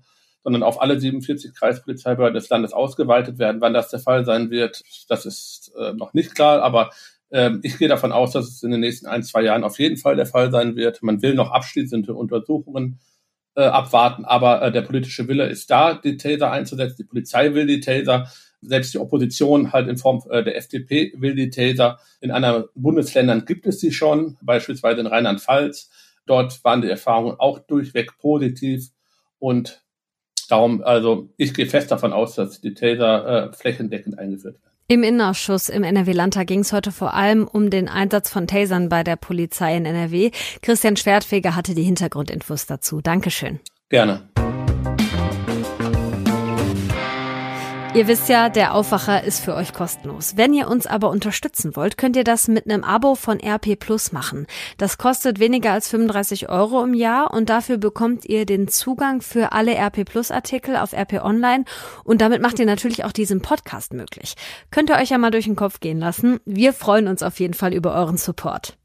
sondern 0.46 0.64
auf 0.64 0.82
alle 0.82 0.98
47 0.98 1.54
Kreispolizeibehörden 1.54 2.36
des 2.36 2.48
Landes 2.48 2.72
ausgeweitet 2.72 3.38
werden. 3.38 3.60
Wann 3.60 3.74
das 3.74 3.90
der 3.90 4.00
Fall 4.00 4.24
sein 4.24 4.50
wird, 4.50 4.82
das 5.10 5.26
ist 5.26 5.74
äh, 5.78 5.92
noch 5.92 6.14
nicht 6.14 6.36
klar, 6.36 6.62
aber 6.62 6.92
äh, 7.30 7.52
ich 7.62 7.78
gehe 7.78 7.90
davon 7.90 8.14
aus, 8.14 8.32
dass 8.32 8.48
es 8.48 8.64
in 8.64 8.72
den 8.72 8.80
nächsten 8.80 9.08
ein, 9.08 9.24
zwei 9.24 9.42
Jahren 9.42 9.66
auf 9.66 9.78
jeden 9.78 9.98
Fall 9.98 10.16
der 10.16 10.26
Fall 10.26 10.52
sein 10.52 10.78
wird. 10.78 11.04
Man 11.04 11.22
will 11.22 11.34
noch 11.34 11.52
abschließende 11.52 12.14
Untersuchungen 12.14 13.02
äh, 13.56 13.64
abwarten, 13.64 14.24
aber 14.24 14.62
äh, 14.62 14.72
der 14.72 14.84
politische 14.84 15.28
Wille 15.28 15.48
ist 15.48 15.70
da, 15.70 15.96
die 15.96 16.16
Taser 16.16 16.50
einzusetzen. 16.50 16.96
Die 16.98 17.04
Polizei 17.04 17.54
will 17.54 17.68
die 17.68 17.82
Taser 17.82 18.32
selbst 18.62 18.94
die 18.94 18.98
Opposition 18.98 19.72
halt 19.72 19.88
in 19.88 19.98
Form 19.98 20.22
äh, 20.30 20.44
der 20.44 20.58
FDP 20.58 21.14
will 21.18 21.36
die 21.36 21.50
Taser. 21.50 22.00
In 22.20 22.32
anderen 22.32 22.66
Bundesländern 22.76 23.46
gibt 23.46 23.66
es 23.66 23.80
sie 23.80 23.92
schon, 23.92 24.38
beispielsweise 24.42 25.02
in 25.02 25.08
Rheinland-Pfalz. 25.08 25.90
Dort 26.26 26.64
waren 26.64 26.82
die 26.82 26.90
Erfahrungen 26.90 27.36
auch 27.40 27.60
durchweg 27.60 28.18
positiv 28.20 28.90
und 29.40 29.82
darum, 30.50 30.84
also 30.84 31.30
ich 31.38 31.54
gehe 31.54 31.66
fest 31.66 31.92
davon 31.92 32.14
aus, 32.14 32.36
dass 32.36 32.62
die 32.62 32.74
Taser 32.74 33.50
äh, 33.50 33.54
flächendeckend 33.54 34.20
eingeführt 34.20 34.56
werden. 34.56 34.70
Im 34.92 35.04
Innenausschuss 35.04 35.70
im 35.70 35.84
NRW-Landtag 35.84 36.48
ging 36.48 36.62
es 36.62 36.74
heute 36.74 36.92
vor 36.92 37.14
allem 37.14 37.48
um 37.48 37.70
den 37.70 37.88
Einsatz 37.88 38.32
von 38.32 38.48
Tasern 38.48 38.90
bei 38.90 39.04
der 39.04 39.18
Polizei 39.18 39.78
in 39.78 39.86
NRW. 39.86 40.32
Christian 40.64 40.98
Schwertfeger 40.98 41.56
hatte 41.56 41.76
die 41.76 41.84
Hintergrundinfos 41.84 42.66
dazu. 42.66 43.00
Dankeschön. 43.00 43.60
Gerne. 43.90 44.28
Ihr 47.96 48.08
wisst 48.08 48.30
ja, 48.30 48.50
der 48.50 48.76
Aufwacher 48.76 49.24
ist 49.24 49.44
für 49.44 49.56
euch 49.56 49.74
kostenlos. 49.74 50.38
Wenn 50.38 50.54
ihr 50.54 50.68
uns 50.68 50.86
aber 50.86 51.10
unterstützen 51.10 51.76
wollt, 51.76 51.98
könnt 51.98 52.16
ihr 52.16 52.24
das 52.24 52.48
mit 52.48 52.70
einem 52.70 52.84
Abo 52.84 53.16
von 53.16 53.40
RP 53.40 53.80
Plus 53.80 54.12
machen. 54.12 54.46
Das 54.78 55.00
kostet 55.00 55.40
weniger 55.40 55.72
als 55.72 55.90
35 55.90 56.50
Euro 56.50 56.84
im 56.84 56.94
Jahr 56.94 57.34
und 57.34 57.50
dafür 57.50 57.78
bekommt 57.78 58.26
ihr 58.26 58.46
den 58.46 58.68
Zugang 58.68 59.22
für 59.22 59.54
alle 59.54 59.76
RP 59.76 60.06
Plus 60.06 60.30
Artikel 60.30 60.76
auf 60.76 60.94
RP 60.94 61.24
Online 61.24 61.66
und 62.04 62.22
damit 62.22 62.44
macht 62.44 62.60
ihr 62.60 62.68
natürlich 62.68 63.06
auch 63.06 63.12
diesen 63.12 63.42
Podcast 63.42 63.92
möglich. 63.94 64.36
Könnt 64.70 64.92
ihr 64.92 64.98
euch 64.98 65.10
ja 65.10 65.18
mal 65.18 65.32
durch 65.32 65.46
den 65.46 65.56
Kopf 65.56 65.80
gehen 65.80 66.00
lassen. 66.00 66.40
Wir 66.46 66.74
freuen 66.74 67.08
uns 67.08 67.24
auf 67.24 67.40
jeden 67.40 67.56
Fall 67.56 67.74
über 67.74 67.96
euren 67.96 68.18
Support. 68.18 68.79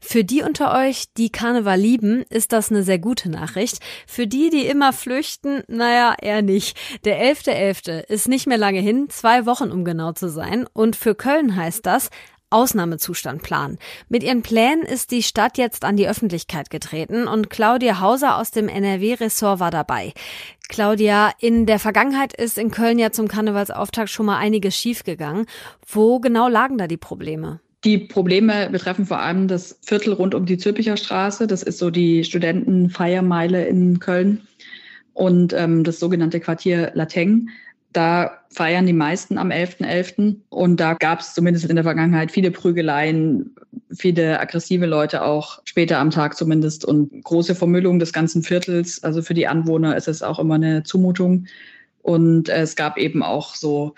Für 0.00 0.24
die 0.24 0.42
unter 0.42 0.74
euch, 0.74 1.06
die 1.16 1.30
Karneval 1.30 1.78
lieben, 1.78 2.22
ist 2.30 2.52
das 2.52 2.70
eine 2.70 2.82
sehr 2.82 2.98
gute 2.98 3.28
Nachricht. 3.28 3.80
Für 4.06 4.26
die, 4.26 4.50
die 4.50 4.66
immer 4.66 4.92
flüchten, 4.92 5.62
naja, 5.68 6.14
eher 6.20 6.42
nicht. 6.42 6.76
Der 7.04 7.20
11.11. 7.20 7.46
.11. 7.46 8.04
ist 8.08 8.28
nicht 8.28 8.46
mehr 8.46 8.58
lange 8.58 8.80
hin, 8.80 9.08
zwei 9.08 9.46
Wochen 9.46 9.70
um 9.70 9.84
genau 9.84 10.12
zu 10.12 10.28
sein. 10.28 10.66
Und 10.72 10.96
für 10.96 11.14
Köln 11.14 11.56
heißt 11.56 11.84
das, 11.86 12.10
Ausnahmezustand 12.50 13.42
planen. 13.42 13.78
Mit 14.08 14.22
ihren 14.22 14.42
Plänen 14.42 14.82
ist 14.82 15.10
die 15.10 15.22
Stadt 15.22 15.58
jetzt 15.58 15.84
an 15.84 15.96
die 15.96 16.08
Öffentlichkeit 16.08 16.70
getreten 16.70 17.26
und 17.26 17.50
Claudia 17.50 18.00
Hauser 18.00 18.38
aus 18.38 18.52
dem 18.52 18.68
NRW-Ressort 18.68 19.58
war 19.58 19.72
dabei. 19.72 20.12
Claudia, 20.68 21.32
in 21.40 21.66
der 21.66 21.78
Vergangenheit 21.78 22.32
ist 22.32 22.56
in 22.56 22.70
Köln 22.70 22.98
ja 22.98 23.10
zum 23.10 23.28
Karnevalsauftakt 23.28 24.10
schon 24.10 24.26
mal 24.26 24.38
einiges 24.38 24.76
schiefgegangen. 24.76 25.46
Wo 25.86 26.20
genau 26.20 26.48
lagen 26.48 26.78
da 26.78 26.86
die 26.86 26.96
Probleme? 26.96 27.60
Die 27.84 27.98
Probleme 27.98 28.68
betreffen 28.70 29.06
vor 29.06 29.20
allem 29.20 29.48
das 29.48 29.78
Viertel 29.82 30.12
rund 30.14 30.34
um 30.34 30.46
die 30.46 30.58
Zülpicher 30.58 30.96
Straße. 30.96 31.46
Das 31.46 31.62
ist 31.62 31.78
so 31.78 31.90
die 31.90 32.24
Studentenfeiermeile 32.24 33.66
in 33.66 34.00
Köln 34.00 34.46
und 35.12 35.52
ähm, 35.52 35.84
das 35.84 36.00
sogenannte 36.00 36.40
Quartier 36.40 36.90
Lateng. 36.94 37.48
Da 37.92 38.42
feiern 38.50 38.86
die 38.86 38.92
meisten 38.92 39.38
am 39.38 39.50
11.11. 39.50 39.84
.11. 39.84 40.36
Und 40.50 40.80
da 40.80 40.94
gab 40.94 41.20
es 41.20 41.32
zumindest 41.32 41.64
in 41.66 41.76
der 41.76 41.84
Vergangenheit 41.84 42.30
viele 42.30 42.50
Prügeleien, 42.50 43.54
viele 43.90 44.38
aggressive 44.40 44.84
Leute 44.84 45.22
auch, 45.22 45.62
später 45.64 45.98
am 45.98 46.10
Tag 46.10 46.36
zumindest, 46.36 46.84
und 46.84 47.24
große 47.24 47.54
Vermüllung 47.54 47.98
des 47.98 48.12
ganzen 48.12 48.42
Viertels. 48.42 49.02
Also 49.02 49.22
für 49.22 49.32
die 49.32 49.46
Anwohner 49.46 49.96
ist 49.96 50.08
es 50.08 50.22
auch 50.22 50.38
immer 50.38 50.56
eine 50.56 50.82
Zumutung. 50.82 51.46
Und 52.02 52.48
es 52.48 52.76
gab 52.76 52.98
eben 52.98 53.22
auch 53.22 53.54
so 53.54 53.94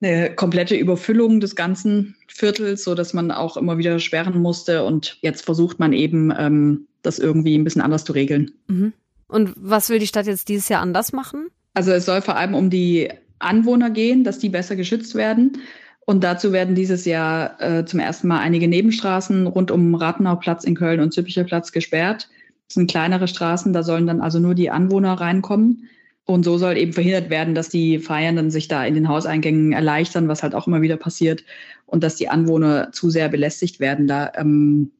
eine 0.00 0.34
komplette 0.34 0.76
Überfüllung 0.76 1.40
des 1.40 1.56
ganzen 1.56 2.16
Viertels, 2.28 2.84
so 2.84 2.94
dass 2.94 3.12
man 3.12 3.30
auch 3.30 3.56
immer 3.56 3.78
wieder 3.78 3.98
sperren 3.98 4.40
musste. 4.40 4.84
Und 4.84 5.18
jetzt 5.20 5.44
versucht 5.44 5.78
man 5.78 5.92
eben, 5.92 6.32
ähm, 6.36 6.86
das 7.02 7.18
irgendwie 7.18 7.56
ein 7.56 7.64
bisschen 7.64 7.82
anders 7.82 8.04
zu 8.04 8.12
regeln. 8.12 8.52
Mhm. 8.68 8.92
Und 9.28 9.52
was 9.56 9.88
will 9.88 9.98
die 9.98 10.06
Stadt 10.06 10.26
jetzt 10.26 10.48
dieses 10.48 10.68
Jahr 10.68 10.82
anders 10.82 11.12
machen? 11.12 11.48
Also 11.74 11.92
es 11.92 12.04
soll 12.04 12.20
vor 12.20 12.36
allem 12.36 12.54
um 12.54 12.68
die 12.68 13.10
Anwohner 13.38 13.90
gehen, 13.90 14.24
dass 14.24 14.38
die 14.38 14.48
besser 14.48 14.76
geschützt 14.76 15.14
werden. 15.14 15.58
Und 16.04 16.24
dazu 16.24 16.52
werden 16.52 16.74
dieses 16.74 17.04
Jahr 17.04 17.60
äh, 17.60 17.84
zum 17.84 18.00
ersten 18.00 18.26
Mal 18.26 18.40
einige 18.40 18.66
Nebenstraßen 18.66 19.46
rund 19.46 19.70
um 19.70 19.94
Rathenauplatz 19.94 20.64
in 20.64 20.74
Köln 20.74 21.00
und 21.00 21.12
Züppicher 21.12 21.44
Platz 21.44 21.72
gesperrt. 21.72 22.28
Das 22.66 22.74
sind 22.74 22.90
kleinere 22.90 23.28
Straßen, 23.28 23.72
da 23.72 23.82
sollen 23.82 24.06
dann 24.06 24.20
also 24.20 24.38
nur 24.38 24.54
die 24.54 24.70
Anwohner 24.70 25.14
reinkommen. 25.14 25.88
Und 26.30 26.44
so 26.44 26.58
soll 26.58 26.78
eben 26.78 26.92
verhindert 26.92 27.28
werden, 27.28 27.56
dass 27.56 27.70
die 27.70 27.98
Feiernden 27.98 28.52
sich 28.52 28.68
da 28.68 28.84
in 28.84 28.94
den 28.94 29.08
Hauseingängen 29.08 29.72
erleichtern, 29.72 30.28
was 30.28 30.44
halt 30.44 30.54
auch 30.54 30.68
immer 30.68 30.80
wieder 30.80 30.96
passiert, 30.96 31.44
und 31.86 32.04
dass 32.04 32.14
die 32.14 32.28
Anwohner 32.28 32.92
zu 32.92 33.10
sehr 33.10 33.28
belästigt 33.28 33.80
werden 33.80 34.06
da 34.06 34.30
ähm, 34.36 34.92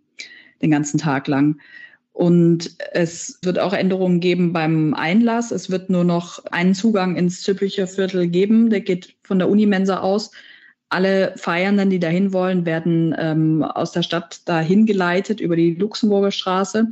den 0.60 0.72
ganzen 0.72 0.98
Tag 0.98 1.28
lang. 1.28 1.60
Und 2.12 2.76
es 2.92 3.38
wird 3.42 3.60
auch 3.60 3.72
Änderungen 3.72 4.18
geben 4.18 4.52
beim 4.52 4.92
Einlass. 4.92 5.52
Es 5.52 5.70
wird 5.70 5.88
nur 5.88 6.02
noch 6.02 6.44
einen 6.46 6.74
Zugang 6.74 7.14
ins 7.14 7.42
Züppicher 7.42 7.86
Viertel 7.86 8.26
geben. 8.26 8.68
Der 8.68 8.80
geht 8.80 9.14
von 9.22 9.38
der 9.38 9.48
Unimensa 9.48 10.00
aus. 10.00 10.32
Alle 10.88 11.34
Feiernden, 11.36 11.90
die 11.90 12.00
dahin 12.00 12.32
wollen, 12.32 12.66
werden 12.66 13.14
ähm, 13.16 13.62
aus 13.62 13.92
der 13.92 14.02
Stadt 14.02 14.40
dahin 14.48 14.84
geleitet 14.84 15.40
über 15.40 15.54
die 15.54 15.76
Luxemburger 15.76 16.32
Straße. 16.32 16.88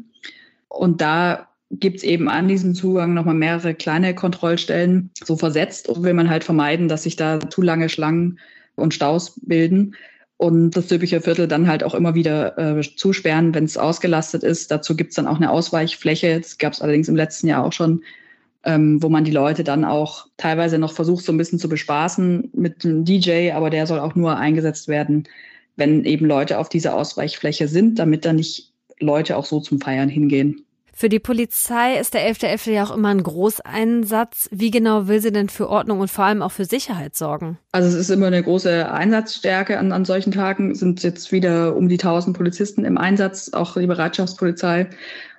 Und 0.69 1.01
da 1.01 1.48
gibt 1.71 1.99
es 1.99 2.03
eben 2.03 2.29
an 2.29 2.49
diesem 2.49 2.75
Zugang 2.75 3.15
nochmal 3.15 3.35
mehrere 3.35 3.75
kleine 3.75 4.15
Kontrollstellen 4.15 5.11
so 5.23 5.37
versetzt 5.37 5.89
und 5.89 6.03
will 6.03 6.15
man 6.15 6.31
halt 6.31 6.45
vermeiden, 6.45 6.89
dass 6.89 7.03
sich 7.03 7.17
da 7.17 7.39
zu 7.51 7.61
lange 7.63 7.89
Schlangen 7.89 8.39
und 8.75 8.95
Staus 8.95 9.39
bilden 9.43 9.95
und 10.39 10.71
das 10.71 10.87
Zülpicher 10.87 11.21
Viertel 11.21 11.49
dann 11.49 11.69
halt 11.69 11.85
auch 11.85 11.95
immer 11.95 12.15
wieder 12.15 12.57
äh, 12.59 12.81
zusperren, 12.97 13.55
wenn 13.55 13.65
es 13.65 13.77
ausgelastet 13.77 14.45
ist. 14.45 14.71
Dazu 14.71 14.97
gibt 14.97 15.11
es 15.11 15.17
dann 15.17 15.27
auch 15.27 15.37
eine 15.37 15.51
Ausweichfläche. 15.51 16.39
Das 16.41 16.59
gab 16.59 16.73
es 16.73 16.81
allerdings 16.81 17.09
im 17.09 17.17
letzten 17.17 17.49
Jahr 17.49 17.65
auch 17.65 17.73
schon, 17.73 18.03
ähm, 18.65 19.03
wo 19.03 19.09
man 19.09 19.25
die 19.25 19.33
Leute 19.33 19.65
dann 19.65 19.85
auch 19.85 20.27
teilweise 20.37 20.79
noch 20.79 20.93
versucht, 20.93 21.25
so 21.25 21.33
ein 21.33 21.39
bisschen 21.39 21.59
zu 21.59 21.69
bespaßen 21.69 22.51
mit 22.55 22.85
einem 22.85 23.05
DJ, 23.05 23.51
aber 23.51 23.69
der 23.69 23.87
soll 23.87 23.99
auch 23.99 24.15
nur 24.15 24.37
eingesetzt 24.37 24.87
werden, 24.89 25.25
wenn 25.77 26.05
eben 26.05 26.27
Leute 26.27 26.59
auf 26.59 26.69
dieser 26.69 26.95
Ausweichfläche 26.95 27.67
sind, 27.67 27.99
damit 27.99 28.25
dann 28.25 28.37
nicht 28.37 28.73
Leute 29.01 29.37
auch 29.37 29.45
so 29.45 29.61
zum 29.61 29.81
Feiern 29.81 30.09
hingehen. 30.09 30.65
Für 31.01 31.09
die 31.09 31.21
Polizei 31.21 31.97
ist 31.97 32.15
der 32.15 32.29
11.11. 32.29 32.55
.11. 32.55 32.71
ja 32.73 32.83
auch 32.83 32.91
immer 32.91 33.11
ein 33.11 33.23
Großeinsatz. 33.23 34.49
Wie 34.51 34.73
genau 34.73 35.07
will 35.07 35.21
sie 35.21 35.31
denn 35.31 35.49
für 35.49 35.69
Ordnung 35.69 36.01
und 36.01 36.11
vor 36.11 36.25
allem 36.25 36.43
auch 36.43 36.51
für 36.51 36.65
Sicherheit 36.65 37.15
sorgen? 37.15 37.57
Also 37.71 37.87
es 37.87 37.95
ist 37.95 38.11
immer 38.11 38.27
eine 38.27 38.43
große 38.43 38.91
Einsatzstärke 38.91 39.79
an, 39.79 39.93
an 39.93 40.05
solchen 40.05 40.33
Tagen. 40.33 40.73
Es 40.73 40.81
sind 40.81 41.05
jetzt 41.05 41.31
wieder 41.31 41.77
um 41.77 41.89
die 41.89 42.01
1000 42.01 42.37
Polizisten 42.37 42.85
im 42.85 42.99
Einsatz, 42.99 43.53
auch 43.53 43.77
die 43.77 43.87
Bereitschaftspolizei. 43.87 44.91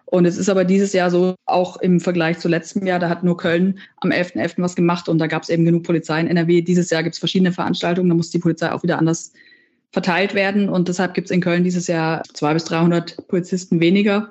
Und 0.05 0.23
es 0.23 0.37
ist 0.37 0.47
aber 0.47 0.63
dieses 0.63 0.93
Jahr 0.93 1.11
so, 1.11 1.35
auch 1.45 1.75
im 1.81 1.99
Vergleich 1.99 2.39
zu 2.39 2.47
letztem 2.47 2.87
Jahr, 2.87 2.99
da 2.99 3.09
hat 3.09 3.25
nur 3.25 3.35
Köln 3.35 3.79
am 3.97 4.11
11.11. 4.11 4.35
.11. 4.37 4.53
was 4.59 4.77
gemacht 4.77 5.09
und 5.09 5.17
da 5.17 5.27
gab 5.27 5.43
es 5.43 5.49
eben 5.49 5.65
genug 5.65 5.83
Polizei 5.83 6.21
in 6.21 6.27
NRW. 6.27 6.61
Dieses 6.61 6.89
Jahr 6.89 7.03
gibt 7.03 7.15
es 7.15 7.19
verschiedene 7.19 7.51
Veranstaltungen, 7.51 8.07
da 8.07 8.15
muss 8.15 8.29
die 8.29 8.39
Polizei 8.39 8.71
auch 8.71 8.83
wieder 8.83 8.97
anders 8.97 9.33
verteilt 9.91 10.35
werden 10.35 10.69
und 10.69 10.87
deshalb 10.87 11.15
gibt 11.15 11.25
es 11.25 11.31
in 11.31 11.41
Köln 11.41 11.65
dieses 11.65 11.87
Jahr 11.87 12.23
200 12.33 12.53
bis 12.53 12.63
300 12.63 13.27
Polizisten 13.27 13.81
weniger. 13.81 14.29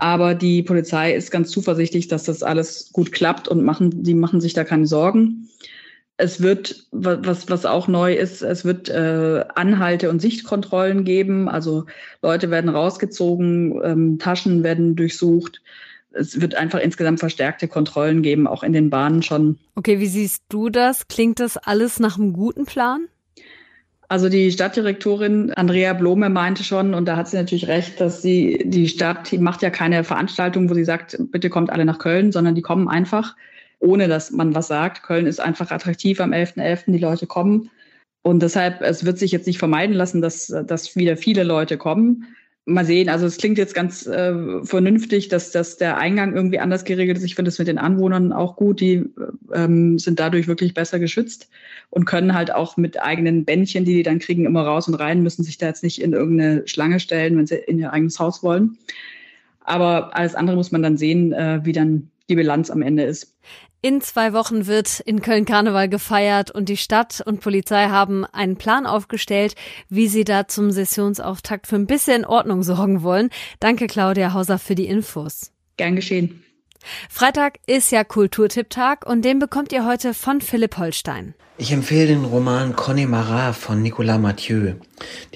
Aber 0.00 0.34
die 0.34 0.62
Polizei 0.62 1.14
ist 1.14 1.30
ganz 1.30 1.50
zuversichtlich, 1.50 2.08
dass 2.08 2.24
das 2.24 2.42
alles 2.42 2.90
gut 2.90 3.12
klappt 3.12 3.48
und 3.48 3.62
machen, 3.62 4.02
die 4.02 4.14
machen 4.14 4.40
sich 4.40 4.54
da 4.54 4.64
keine 4.64 4.86
Sorgen. 4.86 5.50
Es 6.16 6.40
wird, 6.40 6.86
was, 6.90 7.50
was 7.50 7.66
auch 7.66 7.86
neu 7.86 8.14
ist, 8.14 8.40
es 8.40 8.64
wird 8.64 8.88
äh, 8.88 9.44
Anhalte- 9.54 10.08
und 10.08 10.20
Sichtkontrollen 10.20 11.04
geben. 11.04 11.50
Also 11.50 11.84
Leute 12.22 12.50
werden 12.50 12.70
rausgezogen, 12.70 13.78
ähm, 13.84 14.18
Taschen 14.18 14.62
werden 14.62 14.96
durchsucht. 14.96 15.60
Es 16.12 16.40
wird 16.40 16.54
einfach 16.54 16.80
insgesamt 16.80 17.20
verstärkte 17.20 17.68
Kontrollen 17.68 18.22
geben, 18.22 18.46
auch 18.46 18.62
in 18.62 18.72
den 18.72 18.88
Bahnen 18.88 19.22
schon. 19.22 19.58
Okay, 19.74 20.00
wie 20.00 20.06
siehst 20.06 20.44
du 20.48 20.70
das? 20.70 21.08
Klingt 21.08 21.40
das 21.40 21.58
alles 21.58 22.00
nach 22.00 22.18
einem 22.18 22.32
guten 22.32 22.64
Plan? 22.64 23.06
Also 24.10 24.28
die 24.28 24.50
Stadtdirektorin 24.50 25.52
Andrea 25.52 25.92
Blome 25.92 26.30
meinte 26.30 26.64
schon, 26.64 26.94
und 26.94 27.06
da 27.06 27.16
hat 27.16 27.28
sie 27.28 27.36
natürlich 27.36 27.68
recht, 27.68 28.00
dass 28.00 28.20
sie, 28.20 28.60
die 28.64 28.88
Stadt 28.88 29.30
die 29.30 29.38
macht 29.38 29.62
ja 29.62 29.70
keine 29.70 30.02
Veranstaltung, 30.02 30.68
wo 30.68 30.74
sie 30.74 30.82
sagt, 30.82 31.16
bitte 31.30 31.48
kommt 31.48 31.70
alle 31.70 31.84
nach 31.84 32.00
Köln, 32.00 32.32
sondern 32.32 32.56
die 32.56 32.60
kommen 32.60 32.88
einfach, 32.88 33.36
ohne 33.78 34.08
dass 34.08 34.32
man 34.32 34.52
was 34.52 34.66
sagt. 34.66 35.04
Köln 35.04 35.26
ist 35.26 35.38
einfach 35.38 35.70
attraktiv 35.70 36.20
am 36.20 36.32
11.11., 36.32 36.56
.11., 36.56 36.82
die 36.88 36.98
Leute 36.98 37.28
kommen. 37.28 37.70
Und 38.22 38.42
deshalb, 38.42 38.82
es 38.82 39.04
wird 39.04 39.16
sich 39.16 39.30
jetzt 39.30 39.46
nicht 39.46 39.58
vermeiden 39.58 39.94
lassen, 39.94 40.20
dass, 40.20 40.48
dass 40.66 40.96
wieder 40.96 41.16
viele 41.16 41.44
Leute 41.44 41.78
kommen 41.78 42.26
mal 42.66 42.84
sehen. 42.84 43.08
Also 43.08 43.26
es 43.26 43.38
klingt 43.38 43.58
jetzt 43.58 43.74
ganz 43.74 44.06
äh, 44.06 44.64
vernünftig, 44.64 45.28
dass, 45.28 45.50
dass 45.50 45.76
der 45.76 45.96
Eingang 45.98 46.34
irgendwie 46.34 46.58
anders 46.58 46.84
geregelt 46.84 47.16
ist. 47.16 47.24
Ich 47.24 47.34
finde 47.34 47.48
es 47.48 47.58
mit 47.58 47.68
den 47.68 47.78
Anwohnern 47.78 48.32
auch 48.32 48.56
gut. 48.56 48.80
Die 48.80 49.04
ähm, 49.52 49.98
sind 49.98 50.20
dadurch 50.20 50.46
wirklich 50.46 50.74
besser 50.74 50.98
geschützt 50.98 51.48
und 51.90 52.04
können 52.04 52.34
halt 52.34 52.52
auch 52.54 52.76
mit 52.76 53.02
eigenen 53.02 53.44
Bändchen, 53.44 53.84
die 53.84 53.94
die 53.94 54.02
dann 54.02 54.18
kriegen, 54.18 54.44
immer 54.44 54.62
raus 54.62 54.88
und 54.88 54.94
rein, 54.94 55.22
müssen 55.22 55.42
sich 55.42 55.58
da 55.58 55.66
jetzt 55.66 55.82
nicht 55.82 56.00
in 56.00 56.12
irgendeine 56.12 56.66
Schlange 56.66 57.00
stellen, 57.00 57.36
wenn 57.36 57.46
sie 57.46 57.56
in 57.56 57.78
ihr 57.78 57.92
eigenes 57.92 58.18
Haus 58.18 58.42
wollen. 58.42 58.78
Aber 59.60 60.16
alles 60.16 60.34
andere 60.34 60.56
muss 60.56 60.72
man 60.72 60.82
dann 60.82 60.96
sehen, 60.96 61.32
äh, 61.32 61.60
wie 61.64 61.72
dann 61.72 62.10
die 62.30 62.36
Bilanz 62.36 62.70
am 62.70 62.80
Ende 62.80 63.02
ist. 63.02 63.34
In 63.82 64.02
zwei 64.02 64.32
Wochen 64.34 64.66
wird 64.66 65.00
in 65.00 65.22
Köln 65.22 65.46
Karneval 65.46 65.88
gefeiert 65.88 66.50
und 66.50 66.68
die 66.68 66.76
Stadt 66.76 67.22
und 67.24 67.40
Polizei 67.40 67.88
haben 67.88 68.26
einen 68.26 68.56
Plan 68.56 68.86
aufgestellt, 68.86 69.54
wie 69.88 70.06
sie 70.06 70.24
da 70.24 70.46
zum 70.46 70.70
Sessionsauftakt 70.70 71.66
für 71.66 71.76
ein 71.76 71.86
bisschen 71.86 72.26
Ordnung 72.26 72.62
sorgen 72.62 73.02
wollen. 73.02 73.30
Danke 73.58 73.86
Claudia 73.86 74.34
Hauser 74.34 74.58
für 74.58 74.74
die 74.74 74.86
Infos. 74.86 75.52
Gern 75.78 75.96
geschehen. 75.96 76.44
Freitag 77.08 77.58
ist 77.66 77.92
ja 77.92 78.04
Kulturtipptag 78.04 79.06
und 79.06 79.24
den 79.24 79.38
bekommt 79.38 79.72
ihr 79.72 79.86
heute 79.86 80.14
von 80.14 80.40
Philipp 80.40 80.78
Holstein. 80.78 81.34
Ich 81.58 81.72
empfehle 81.72 82.06
den 82.06 82.24
Roman 82.24 82.74
Connemara 82.74 83.52
von 83.52 83.82
Nicolas 83.82 84.18
Mathieu. 84.18 84.76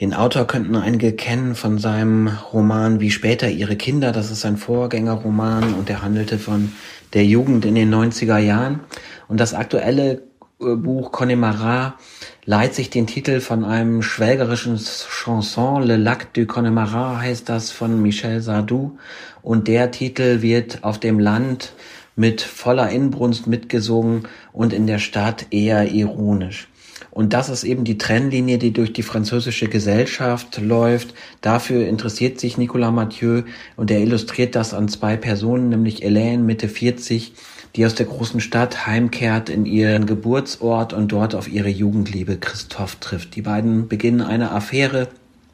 Den 0.00 0.14
Autor 0.14 0.46
könnten 0.46 0.74
einige 0.74 1.12
kennen 1.12 1.54
von 1.54 1.78
seinem 1.78 2.28
Roman 2.50 2.98
Wie 3.00 3.10
später 3.10 3.50
ihre 3.50 3.76
Kinder. 3.76 4.10
Das 4.10 4.30
ist 4.30 4.46
ein 4.46 4.56
Vorgängerroman 4.56 5.74
und 5.74 5.90
der 5.90 6.00
handelte 6.00 6.38
von 6.38 6.72
der 7.12 7.26
Jugend 7.26 7.66
in 7.66 7.74
den 7.74 7.94
90er 7.94 8.38
Jahren. 8.38 8.80
Und 9.28 9.38
das 9.38 9.52
aktuelle 9.52 10.22
Buch 10.58 11.10
Connemara 11.10 11.98
leiht 12.44 12.74
sich 12.74 12.88
den 12.88 13.08
Titel 13.08 13.40
von 13.40 13.64
einem 13.64 14.02
schwelgerischen 14.02 14.78
Chanson, 14.78 15.82
Le 15.82 15.96
Lac 15.96 16.32
du 16.32 16.46
Connemara 16.46 17.18
heißt 17.18 17.48
das 17.48 17.72
von 17.72 18.00
Michel 18.00 18.40
Sardou. 18.40 18.96
Und 19.42 19.66
der 19.66 19.90
Titel 19.90 20.42
wird 20.42 20.84
auf 20.84 21.00
dem 21.00 21.18
Land 21.18 21.72
mit 22.14 22.40
voller 22.40 22.88
Inbrunst 22.90 23.48
mitgesungen 23.48 24.28
und 24.52 24.72
in 24.72 24.86
der 24.86 25.00
Stadt 25.00 25.46
eher 25.50 25.90
ironisch. 25.90 26.68
Und 27.10 27.32
das 27.32 27.48
ist 27.48 27.64
eben 27.64 27.84
die 27.84 27.98
Trennlinie, 27.98 28.58
die 28.58 28.72
durch 28.72 28.92
die 28.92 29.02
französische 29.02 29.68
Gesellschaft 29.68 30.60
läuft. 30.60 31.14
Dafür 31.40 31.86
interessiert 31.88 32.38
sich 32.38 32.58
Nicolas 32.58 32.92
Mathieu 32.92 33.42
und 33.76 33.90
er 33.90 34.00
illustriert 34.00 34.54
das 34.54 34.72
an 34.72 34.88
zwei 34.88 35.16
Personen, 35.16 35.68
nämlich 35.68 36.04
Hélène, 36.04 36.38
Mitte 36.38 36.68
40, 36.68 37.32
die 37.76 37.84
aus 37.84 37.94
der 37.94 38.06
großen 38.06 38.40
Stadt 38.40 38.86
heimkehrt 38.86 39.48
in 39.48 39.66
ihren 39.66 40.06
Geburtsort 40.06 40.92
und 40.92 41.10
dort 41.10 41.34
auf 41.34 41.48
ihre 41.48 41.68
Jugendliebe 41.68 42.36
Christoph 42.36 42.96
trifft. 42.96 43.34
Die 43.34 43.42
beiden 43.42 43.88
beginnen 43.88 44.20
eine 44.20 44.52
Affäre 44.52 45.08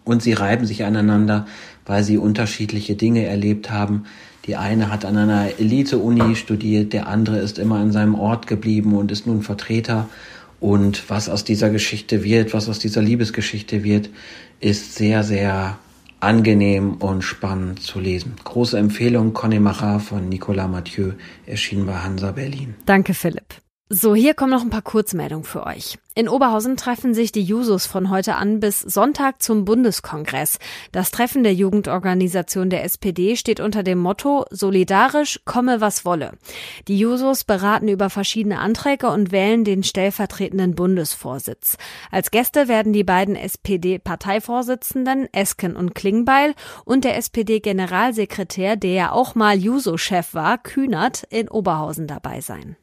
und 0.04 0.22
sie 0.22 0.34
reiben 0.34 0.66
sich 0.66 0.84
aneinander, 0.84 1.46
weil 1.86 2.04
sie 2.04 2.18
unterschiedliche 2.18 2.94
Dinge 2.94 3.24
erlebt 3.24 3.70
haben. 3.70 4.04
Die 4.46 4.56
eine 4.56 4.90
hat 4.90 5.04
an 5.04 5.16
einer 5.16 5.58
Elite-Uni 5.58 6.36
studiert, 6.36 6.92
der 6.92 7.06
andere 7.06 7.38
ist 7.38 7.58
immer 7.58 7.76
an 7.76 7.92
seinem 7.92 8.14
Ort 8.14 8.46
geblieben 8.46 8.94
und 8.94 9.12
ist 9.12 9.26
nun 9.26 9.42
Vertreter. 9.42 10.08
Und 10.60 11.08
was 11.08 11.30
aus 11.30 11.44
dieser 11.44 11.70
Geschichte 11.70 12.22
wird, 12.22 12.52
was 12.52 12.68
aus 12.68 12.78
dieser 12.78 13.00
Liebesgeschichte 13.00 13.82
wird, 13.82 14.10
ist 14.60 14.94
sehr, 14.94 15.24
sehr 15.24 15.78
angenehm 16.20 16.94
und 16.94 17.22
spannend 17.22 17.82
zu 17.82 18.00
lesen. 18.00 18.36
Große 18.44 18.78
Empfehlung, 18.78 19.32
Connemara 19.32 19.98
von 19.98 20.28
Nicolas 20.28 20.68
Mathieu, 20.68 21.12
erschienen 21.46 21.86
bei 21.86 21.94
Hansa 21.94 22.32
Berlin. 22.32 22.74
Danke, 22.86 23.14
Philipp. 23.14 23.54
So, 23.92 24.14
hier 24.14 24.34
kommen 24.34 24.52
noch 24.52 24.62
ein 24.62 24.70
paar 24.70 24.82
Kurzmeldungen 24.82 25.42
für 25.42 25.66
euch. 25.66 25.98
In 26.14 26.28
Oberhausen 26.28 26.76
treffen 26.76 27.12
sich 27.12 27.32
die 27.32 27.42
Jusos 27.42 27.86
von 27.86 28.08
heute 28.08 28.36
an 28.36 28.60
bis 28.60 28.78
Sonntag 28.78 29.42
zum 29.42 29.64
Bundeskongress. 29.64 30.60
Das 30.92 31.10
Treffen 31.10 31.42
der 31.42 31.54
Jugendorganisation 31.54 32.70
der 32.70 32.84
SPD 32.84 33.34
steht 33.34 33.58
unter 33.58 33.82
dem 33.82 33.98
Motto 33.98 34.44
Solidarisch, 34.50 35.40
komme 35.44 35.80
was 35.80 36.04
wolle. 36.04 36.34
Die 36.86 37.00
Jusos 37.00 37.42
beraten 37.42 37.88
über 37.88 38.10
verschiedene 38.10 38.60
Anträge 38.60 39.08
und 39.08 39.32
wählen 39.32 39.64
den 39.64 39.82
stellvertretenden 39.82 40.76
Bundesvorsitz. 40.76 41.76
Als 42.12 42.30
Gäste 42.30 42.68
werden 42.68 42.92
die 42.92 43.02
beiden 43.02 43.34
SPD-Parteivorsitzenden 43.34 45.26
Esken 45.32 45.74
und 45.74 45.96
Klingbeil 45.96 46.54
und 46.84 47.02
der 47.02 47.16
SPD-Generalsekretär, 47.16 48.76
der 48.76 48.92
ja 48.92 49.10
auch 49.10 49.34
mal 49.34 49.58
Juso-Chef 49.58 50.32
war, 50.32 50.58
Kühnert, 50.58 51.24
in 51.28 51.48
Oberhausen 51.48 52.06
dabei 52.06 52.40
sein. 52.40 52.76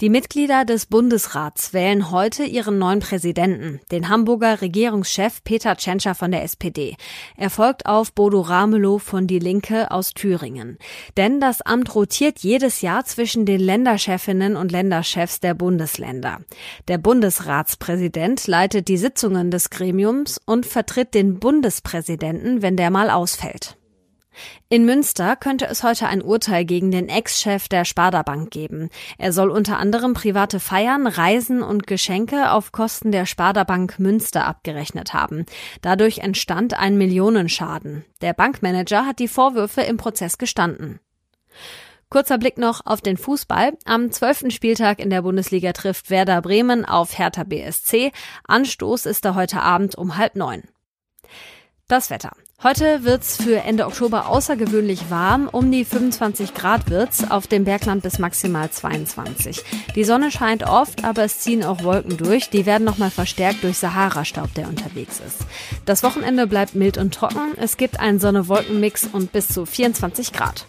Die 0.00 0.10
Mitglieder 0.10 0.64
des 0.64 0.86
Bundesrats 0.86 1.72
wählen 1.72 2.10
heute 2.10 2.44
ihren 2.44 2.78
neuen 2.78 3.00
Präsidenten, 3.00 3.80
den 3.90 4.08
Hamburger 4.08 4.60
Regierungschef 4.60 5.42
Peter 5.42 5.76
Tschentscher 5.76 6.14
von 6.14 6.30
der 6.30 6.42
SPD. 6.42 6.96
Er 7.36 7.50
folgt 7.50 7.86
auf 7.86 8.12
Bodo 8.12 8.42
Ramelow 8.42 8.98
von 8.98 9.26
Die 9.26 9.38
Linke 9.38 9.90
aus 9.90 10.12
Thüringen. 10.12 10.78
Denn 11.16 11.40
das 11.40 11.62
Amt 11.62 11.94
rotiert 11.94 12.40
jedes 12.40 12.82
Jahr 12.82 13.04
zwischen 13.04 13.46
den 13.46 13.60
Länderchefinnen 13.60 14.56
und 14.56 14.72
Länderchefs 14.72 15.40
der 15.40 15.54
Bundesländer. 15.54 16.40
Der 16.88 16.98
Bundesratspräsident 16.98 18.46
leitet 18.46 18.88
die 18.88 18.98
Sitzungen 18.98 19.50
des 19.50 19.70
Gremiums 19.70 20.40
und 20.44 20.66
vertritt 20.66 21.14
den 21.14 21.38
Bundespräsidenten, 21.38 22.62
wenn 22.62 22.76
der 22.76 22.90
mal 22.90 23.10
ausfällt. 23.10 23.76
In 24.68 24.84
Münster 24.84 25.36
könnte 25.36 25.66
es 25.66 25.82
heute 25.82 26.06
ein 26.08 26.22
Urteil 26.22 26.64
gegen 26.64 26.90
den 26.90 27.08
Ex-Chef 27.08 27.68
der 27.68 27.84
Sparda 27.84 28.22
Bank 28.22 28.50
geben. 28.50 28.90
Er 29.18 29.32
soll 29.32 29.50
unter 29.50 29.78
anderem 29.78 30.14
private 30.14 30.60
Feiern, 30.60 31.06
Reisen 31.06 31.62
und 31.62 31.86
Geschenke 31.86 32.50
auf 32.50 32.72
Kosten 32.72 33.12
der 33.12 33.26
Sparda 33.26 33.64
Bank 33.64 33.98
Münster 33.98 34.46
abgerechnet 34.46 35.14
haben. 35.14 35.46
Dadurch 35.82 36.18
entstand 36.18 36.74
ein 36.74 36.98
Millionenschaden. 36.98 38.04
Der 38.20 38.32
Bankmanager 38.32 39.06
hat 39.06 39.18
die 39.18 39.28
Vorwürfe 39.28 39.82
im 39.82 39.96
Prozess 39.96 40.38
gestanden. 40.38 41.00
Kurzer 42.08 42.38
Blick 42.38 42.56
noch 42.56 42.86
auf 42.86 43.00
den 43.00 43.16
Fußball. 43.16 43.76
Am 43.84 44.12
zwölften 44.12 44.50
Spieltag 44.50 45.00
in 45.00 45.10
der 45.10 45.22
Bundesliga 45.22 45.72
trifft 45.72 46.08
Werder 46.08 46.40
Bremen 46.40 46.84
auf 46.84 47.18
Hertha 47.18 47.42
BSC. 47.42 48.12
Anstoß 48.44 49.06
ist 49.06 49.24
da 49.24 49.34
heute 49.34 49.60
Abend 49.60 49.96
um 49.96 50.16
halb 50.16 50.36
neun. 50.36 50.62
Das 51.88 52.10
Wetter. 52.10 52.32
Heute 52.62 53.04
wird's 53.04 53.36
für 53.36 53.58
Ende 53.58 53.84
Oktober 53.84 54.28
außergewöhnlich 54.28 55.10
warm. 55.10 55.46
Um 55.46 55.70
die 55.70 55.84
25 55.84 56.54
Grad 56.54 56.88
wird's, 56.88 57.30
auf 57.30 57.46
dem 57.46 57.64
Bergland 57.64 58.02
bis 58.02 58.18
maximal 58.18 58.70
22. 58.70 59.62
Die 59.94 60.04
Sonne 60.04 60.30
scheint 60.30 60.62
oft, 60.62 61.04
aber 61.04 61.24
es 61.24 61.40
ziehen 61.40 61.62
auch 61.62 61.82
Wolken 61.82 62.16
durch. 62.16 62.48
Die 62.48 62.64
werden 62.64 62.84
nochmal 62.84 63.10
verstärkt 63.10 63.62
durch 63.62 63.76
Sahara-Staub, 63.76 64.54
der 64.54 64.68
unterwegs 64.68 65.20
ist. 65.20 65.40
Das 65.84 66.02
Wochenende 66.02 66.46
bleibt 66.46 66.74
mild 66.74 66.96
und 66.96 67.12
trocken. 67.12 67.52
Es 67.56 67.76
gibt 67.76 68.00
einen 68.00 68.18
Sonne-Wolken-Mix 68.18 69.10
und 69.12 69.32
bis 69.32 69.48
zu 69.48 69.66
24 69.66 70.32
Grad. 70.32 70.66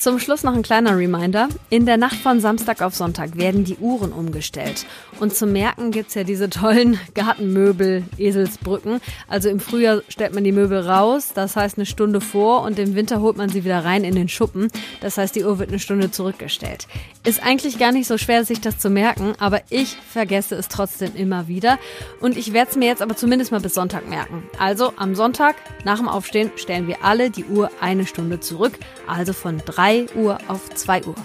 Zum 0.00 0.18
Schluss 0.18 0.44
noch 0.44 0.54
ein 0.54 0.62
kleiner 0.62 0.96
Reminder. 0.96 1.50
In 1.68 1.84
der 1.84 1.98
Nacht 1.98 2.16
von 2.16 2.40
Samstag 2.40 2.80
auf 2.80 2.94
Sonntag 2.94 3.36
werden 3.36 3.64
die 3.64 3.76
Uhren 3.76 4.14
umgestellt. 4.14 4.86
Und 5.18 5.36
zum 5.36 5.52
Merken 5.52 5.90
gibt's 5.90 6.14
ja 6.14 6.24
diese 6.24 6.48
tollen 6.48 6.98
Gartenmöbel, 7.14 8.04
Eselsbrücken. 8.16 9.02
Also 9.28 9.50
im 9.50 9.60
Frühjahr 9.60 10.00
stellt 10.08 10.32
man 10.34 10.42
die 10.42 10.52
Möbel 10.52 10.88
raus, 10.88 11.32
das 11.34 11.54
heißt 11.54 11.76
eine 11.76 11.84
Stunde 11.84 12.22
vor 12.22 12.62
und 12.62 12.78
im 12.78 12.94
Winter 12.94 13.20
holt 13.20 13.36
man 13.36 13.50
sie 13.50 13.62
wieder 13.62 13.84
rein 13.84 14.04
in 14.04 14.14
den 14.14 14.30
Schuppen. 14.30 14.68
Das 15.02 15.18
heißt, 15.18 15.36
die 15.36 15.44
Uhr 15.44 15.58
wird 15.58 15.68
eine 15.68 15.78
Stunde 15.78 16.10
zurückgestellt. 16.10 16.88
Ist 17.22 17.42
eigentlich 17.42 17.78
gar 17.78 17.92
nicht 17.92 18.06
so 18.06 18.16
schwer, 18.16 18.46
sich 18.46 18.62
das 18.62 18.78
zu 18.78 18.88
merken, 18.88 19.34
aber 19.38 19.60
ich 19.68 19.98
vergesse 20.10 20.54
es 20.54 20.68
trotzdem 20.68 21.14
immer 21.14 21.46
wieder. 21.46 21.78
Und 22.20 22.38
ich 22.38 22.54
werde 22.54 22.70
es 22.70 22.76
mir 22.78 22.86
jetzt 22.86 23.02
aber 23.02 23.16
zumindest 23.16 23.52
mal 23.52 23.60
bis 23.60 23.74
Sonntag 23.74 24.08
merken. 24.08 24.44
Also 24.58 24.94
am 24.96 25.14
Sonntag 25.14 25.56
nach 25.84 25.98
dem 25.98 26.08
Aufstehen 26.08 26.52
stellen 26.56 26.88
wir 26.88 27.04
alle 27.04 27.28
die 27.28 27.44
Uhr 27.44 27.70
eine 27.82 28.06
Stunde 28.06 28.40
zurück. 28.40 28.78
Also 29.06 29.34
von 29.34 29.60
drei 29.66 29.89
3 29.90 30.06
Uhr 30.14 30.38
auf 30.46 30.70
2 30.72 31.04
Uhr. 31.06 31.16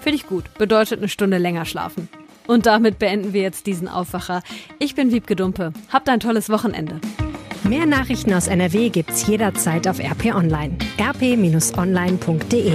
Finde 0.00 0.16
ich 0.16 0.26
gut, 0.26 0.52
bedeutet 0.54 0.98
eine 0.98 1.08
Stunde 1.08 1.38
länger 1.38 1.64
schlafen. 1.64 2.08
Und 2.48 2.66
damit 2.66 2.98
beenden 2.98 3.32
wir 3.32 3.42
jetzt 3.42 3.66
diesen 3.66 3.86
Aufwacher. 3.86 4.42
Ich 4.80 4.96
bin 4.96 5.12
Wiebke 5.12 5.36
Dumpe. 5.36 5.72
Habt 5.92 6.08
ein 6.08 6.18
tolles 6.18 6.50
Wochenende. 6.50 7.00
Mehr 7.62 7.86
Nachrichten 7.86 8.34
aus 8.34 8.48
NRW 8.48 8.88
gibt's 8.88 9.28
jederzeit 9.28 9.86
auf 9.86 10.00
RP 10.00 10.34
Online. 10.34 10.76
rp-online.de 11.00 12.72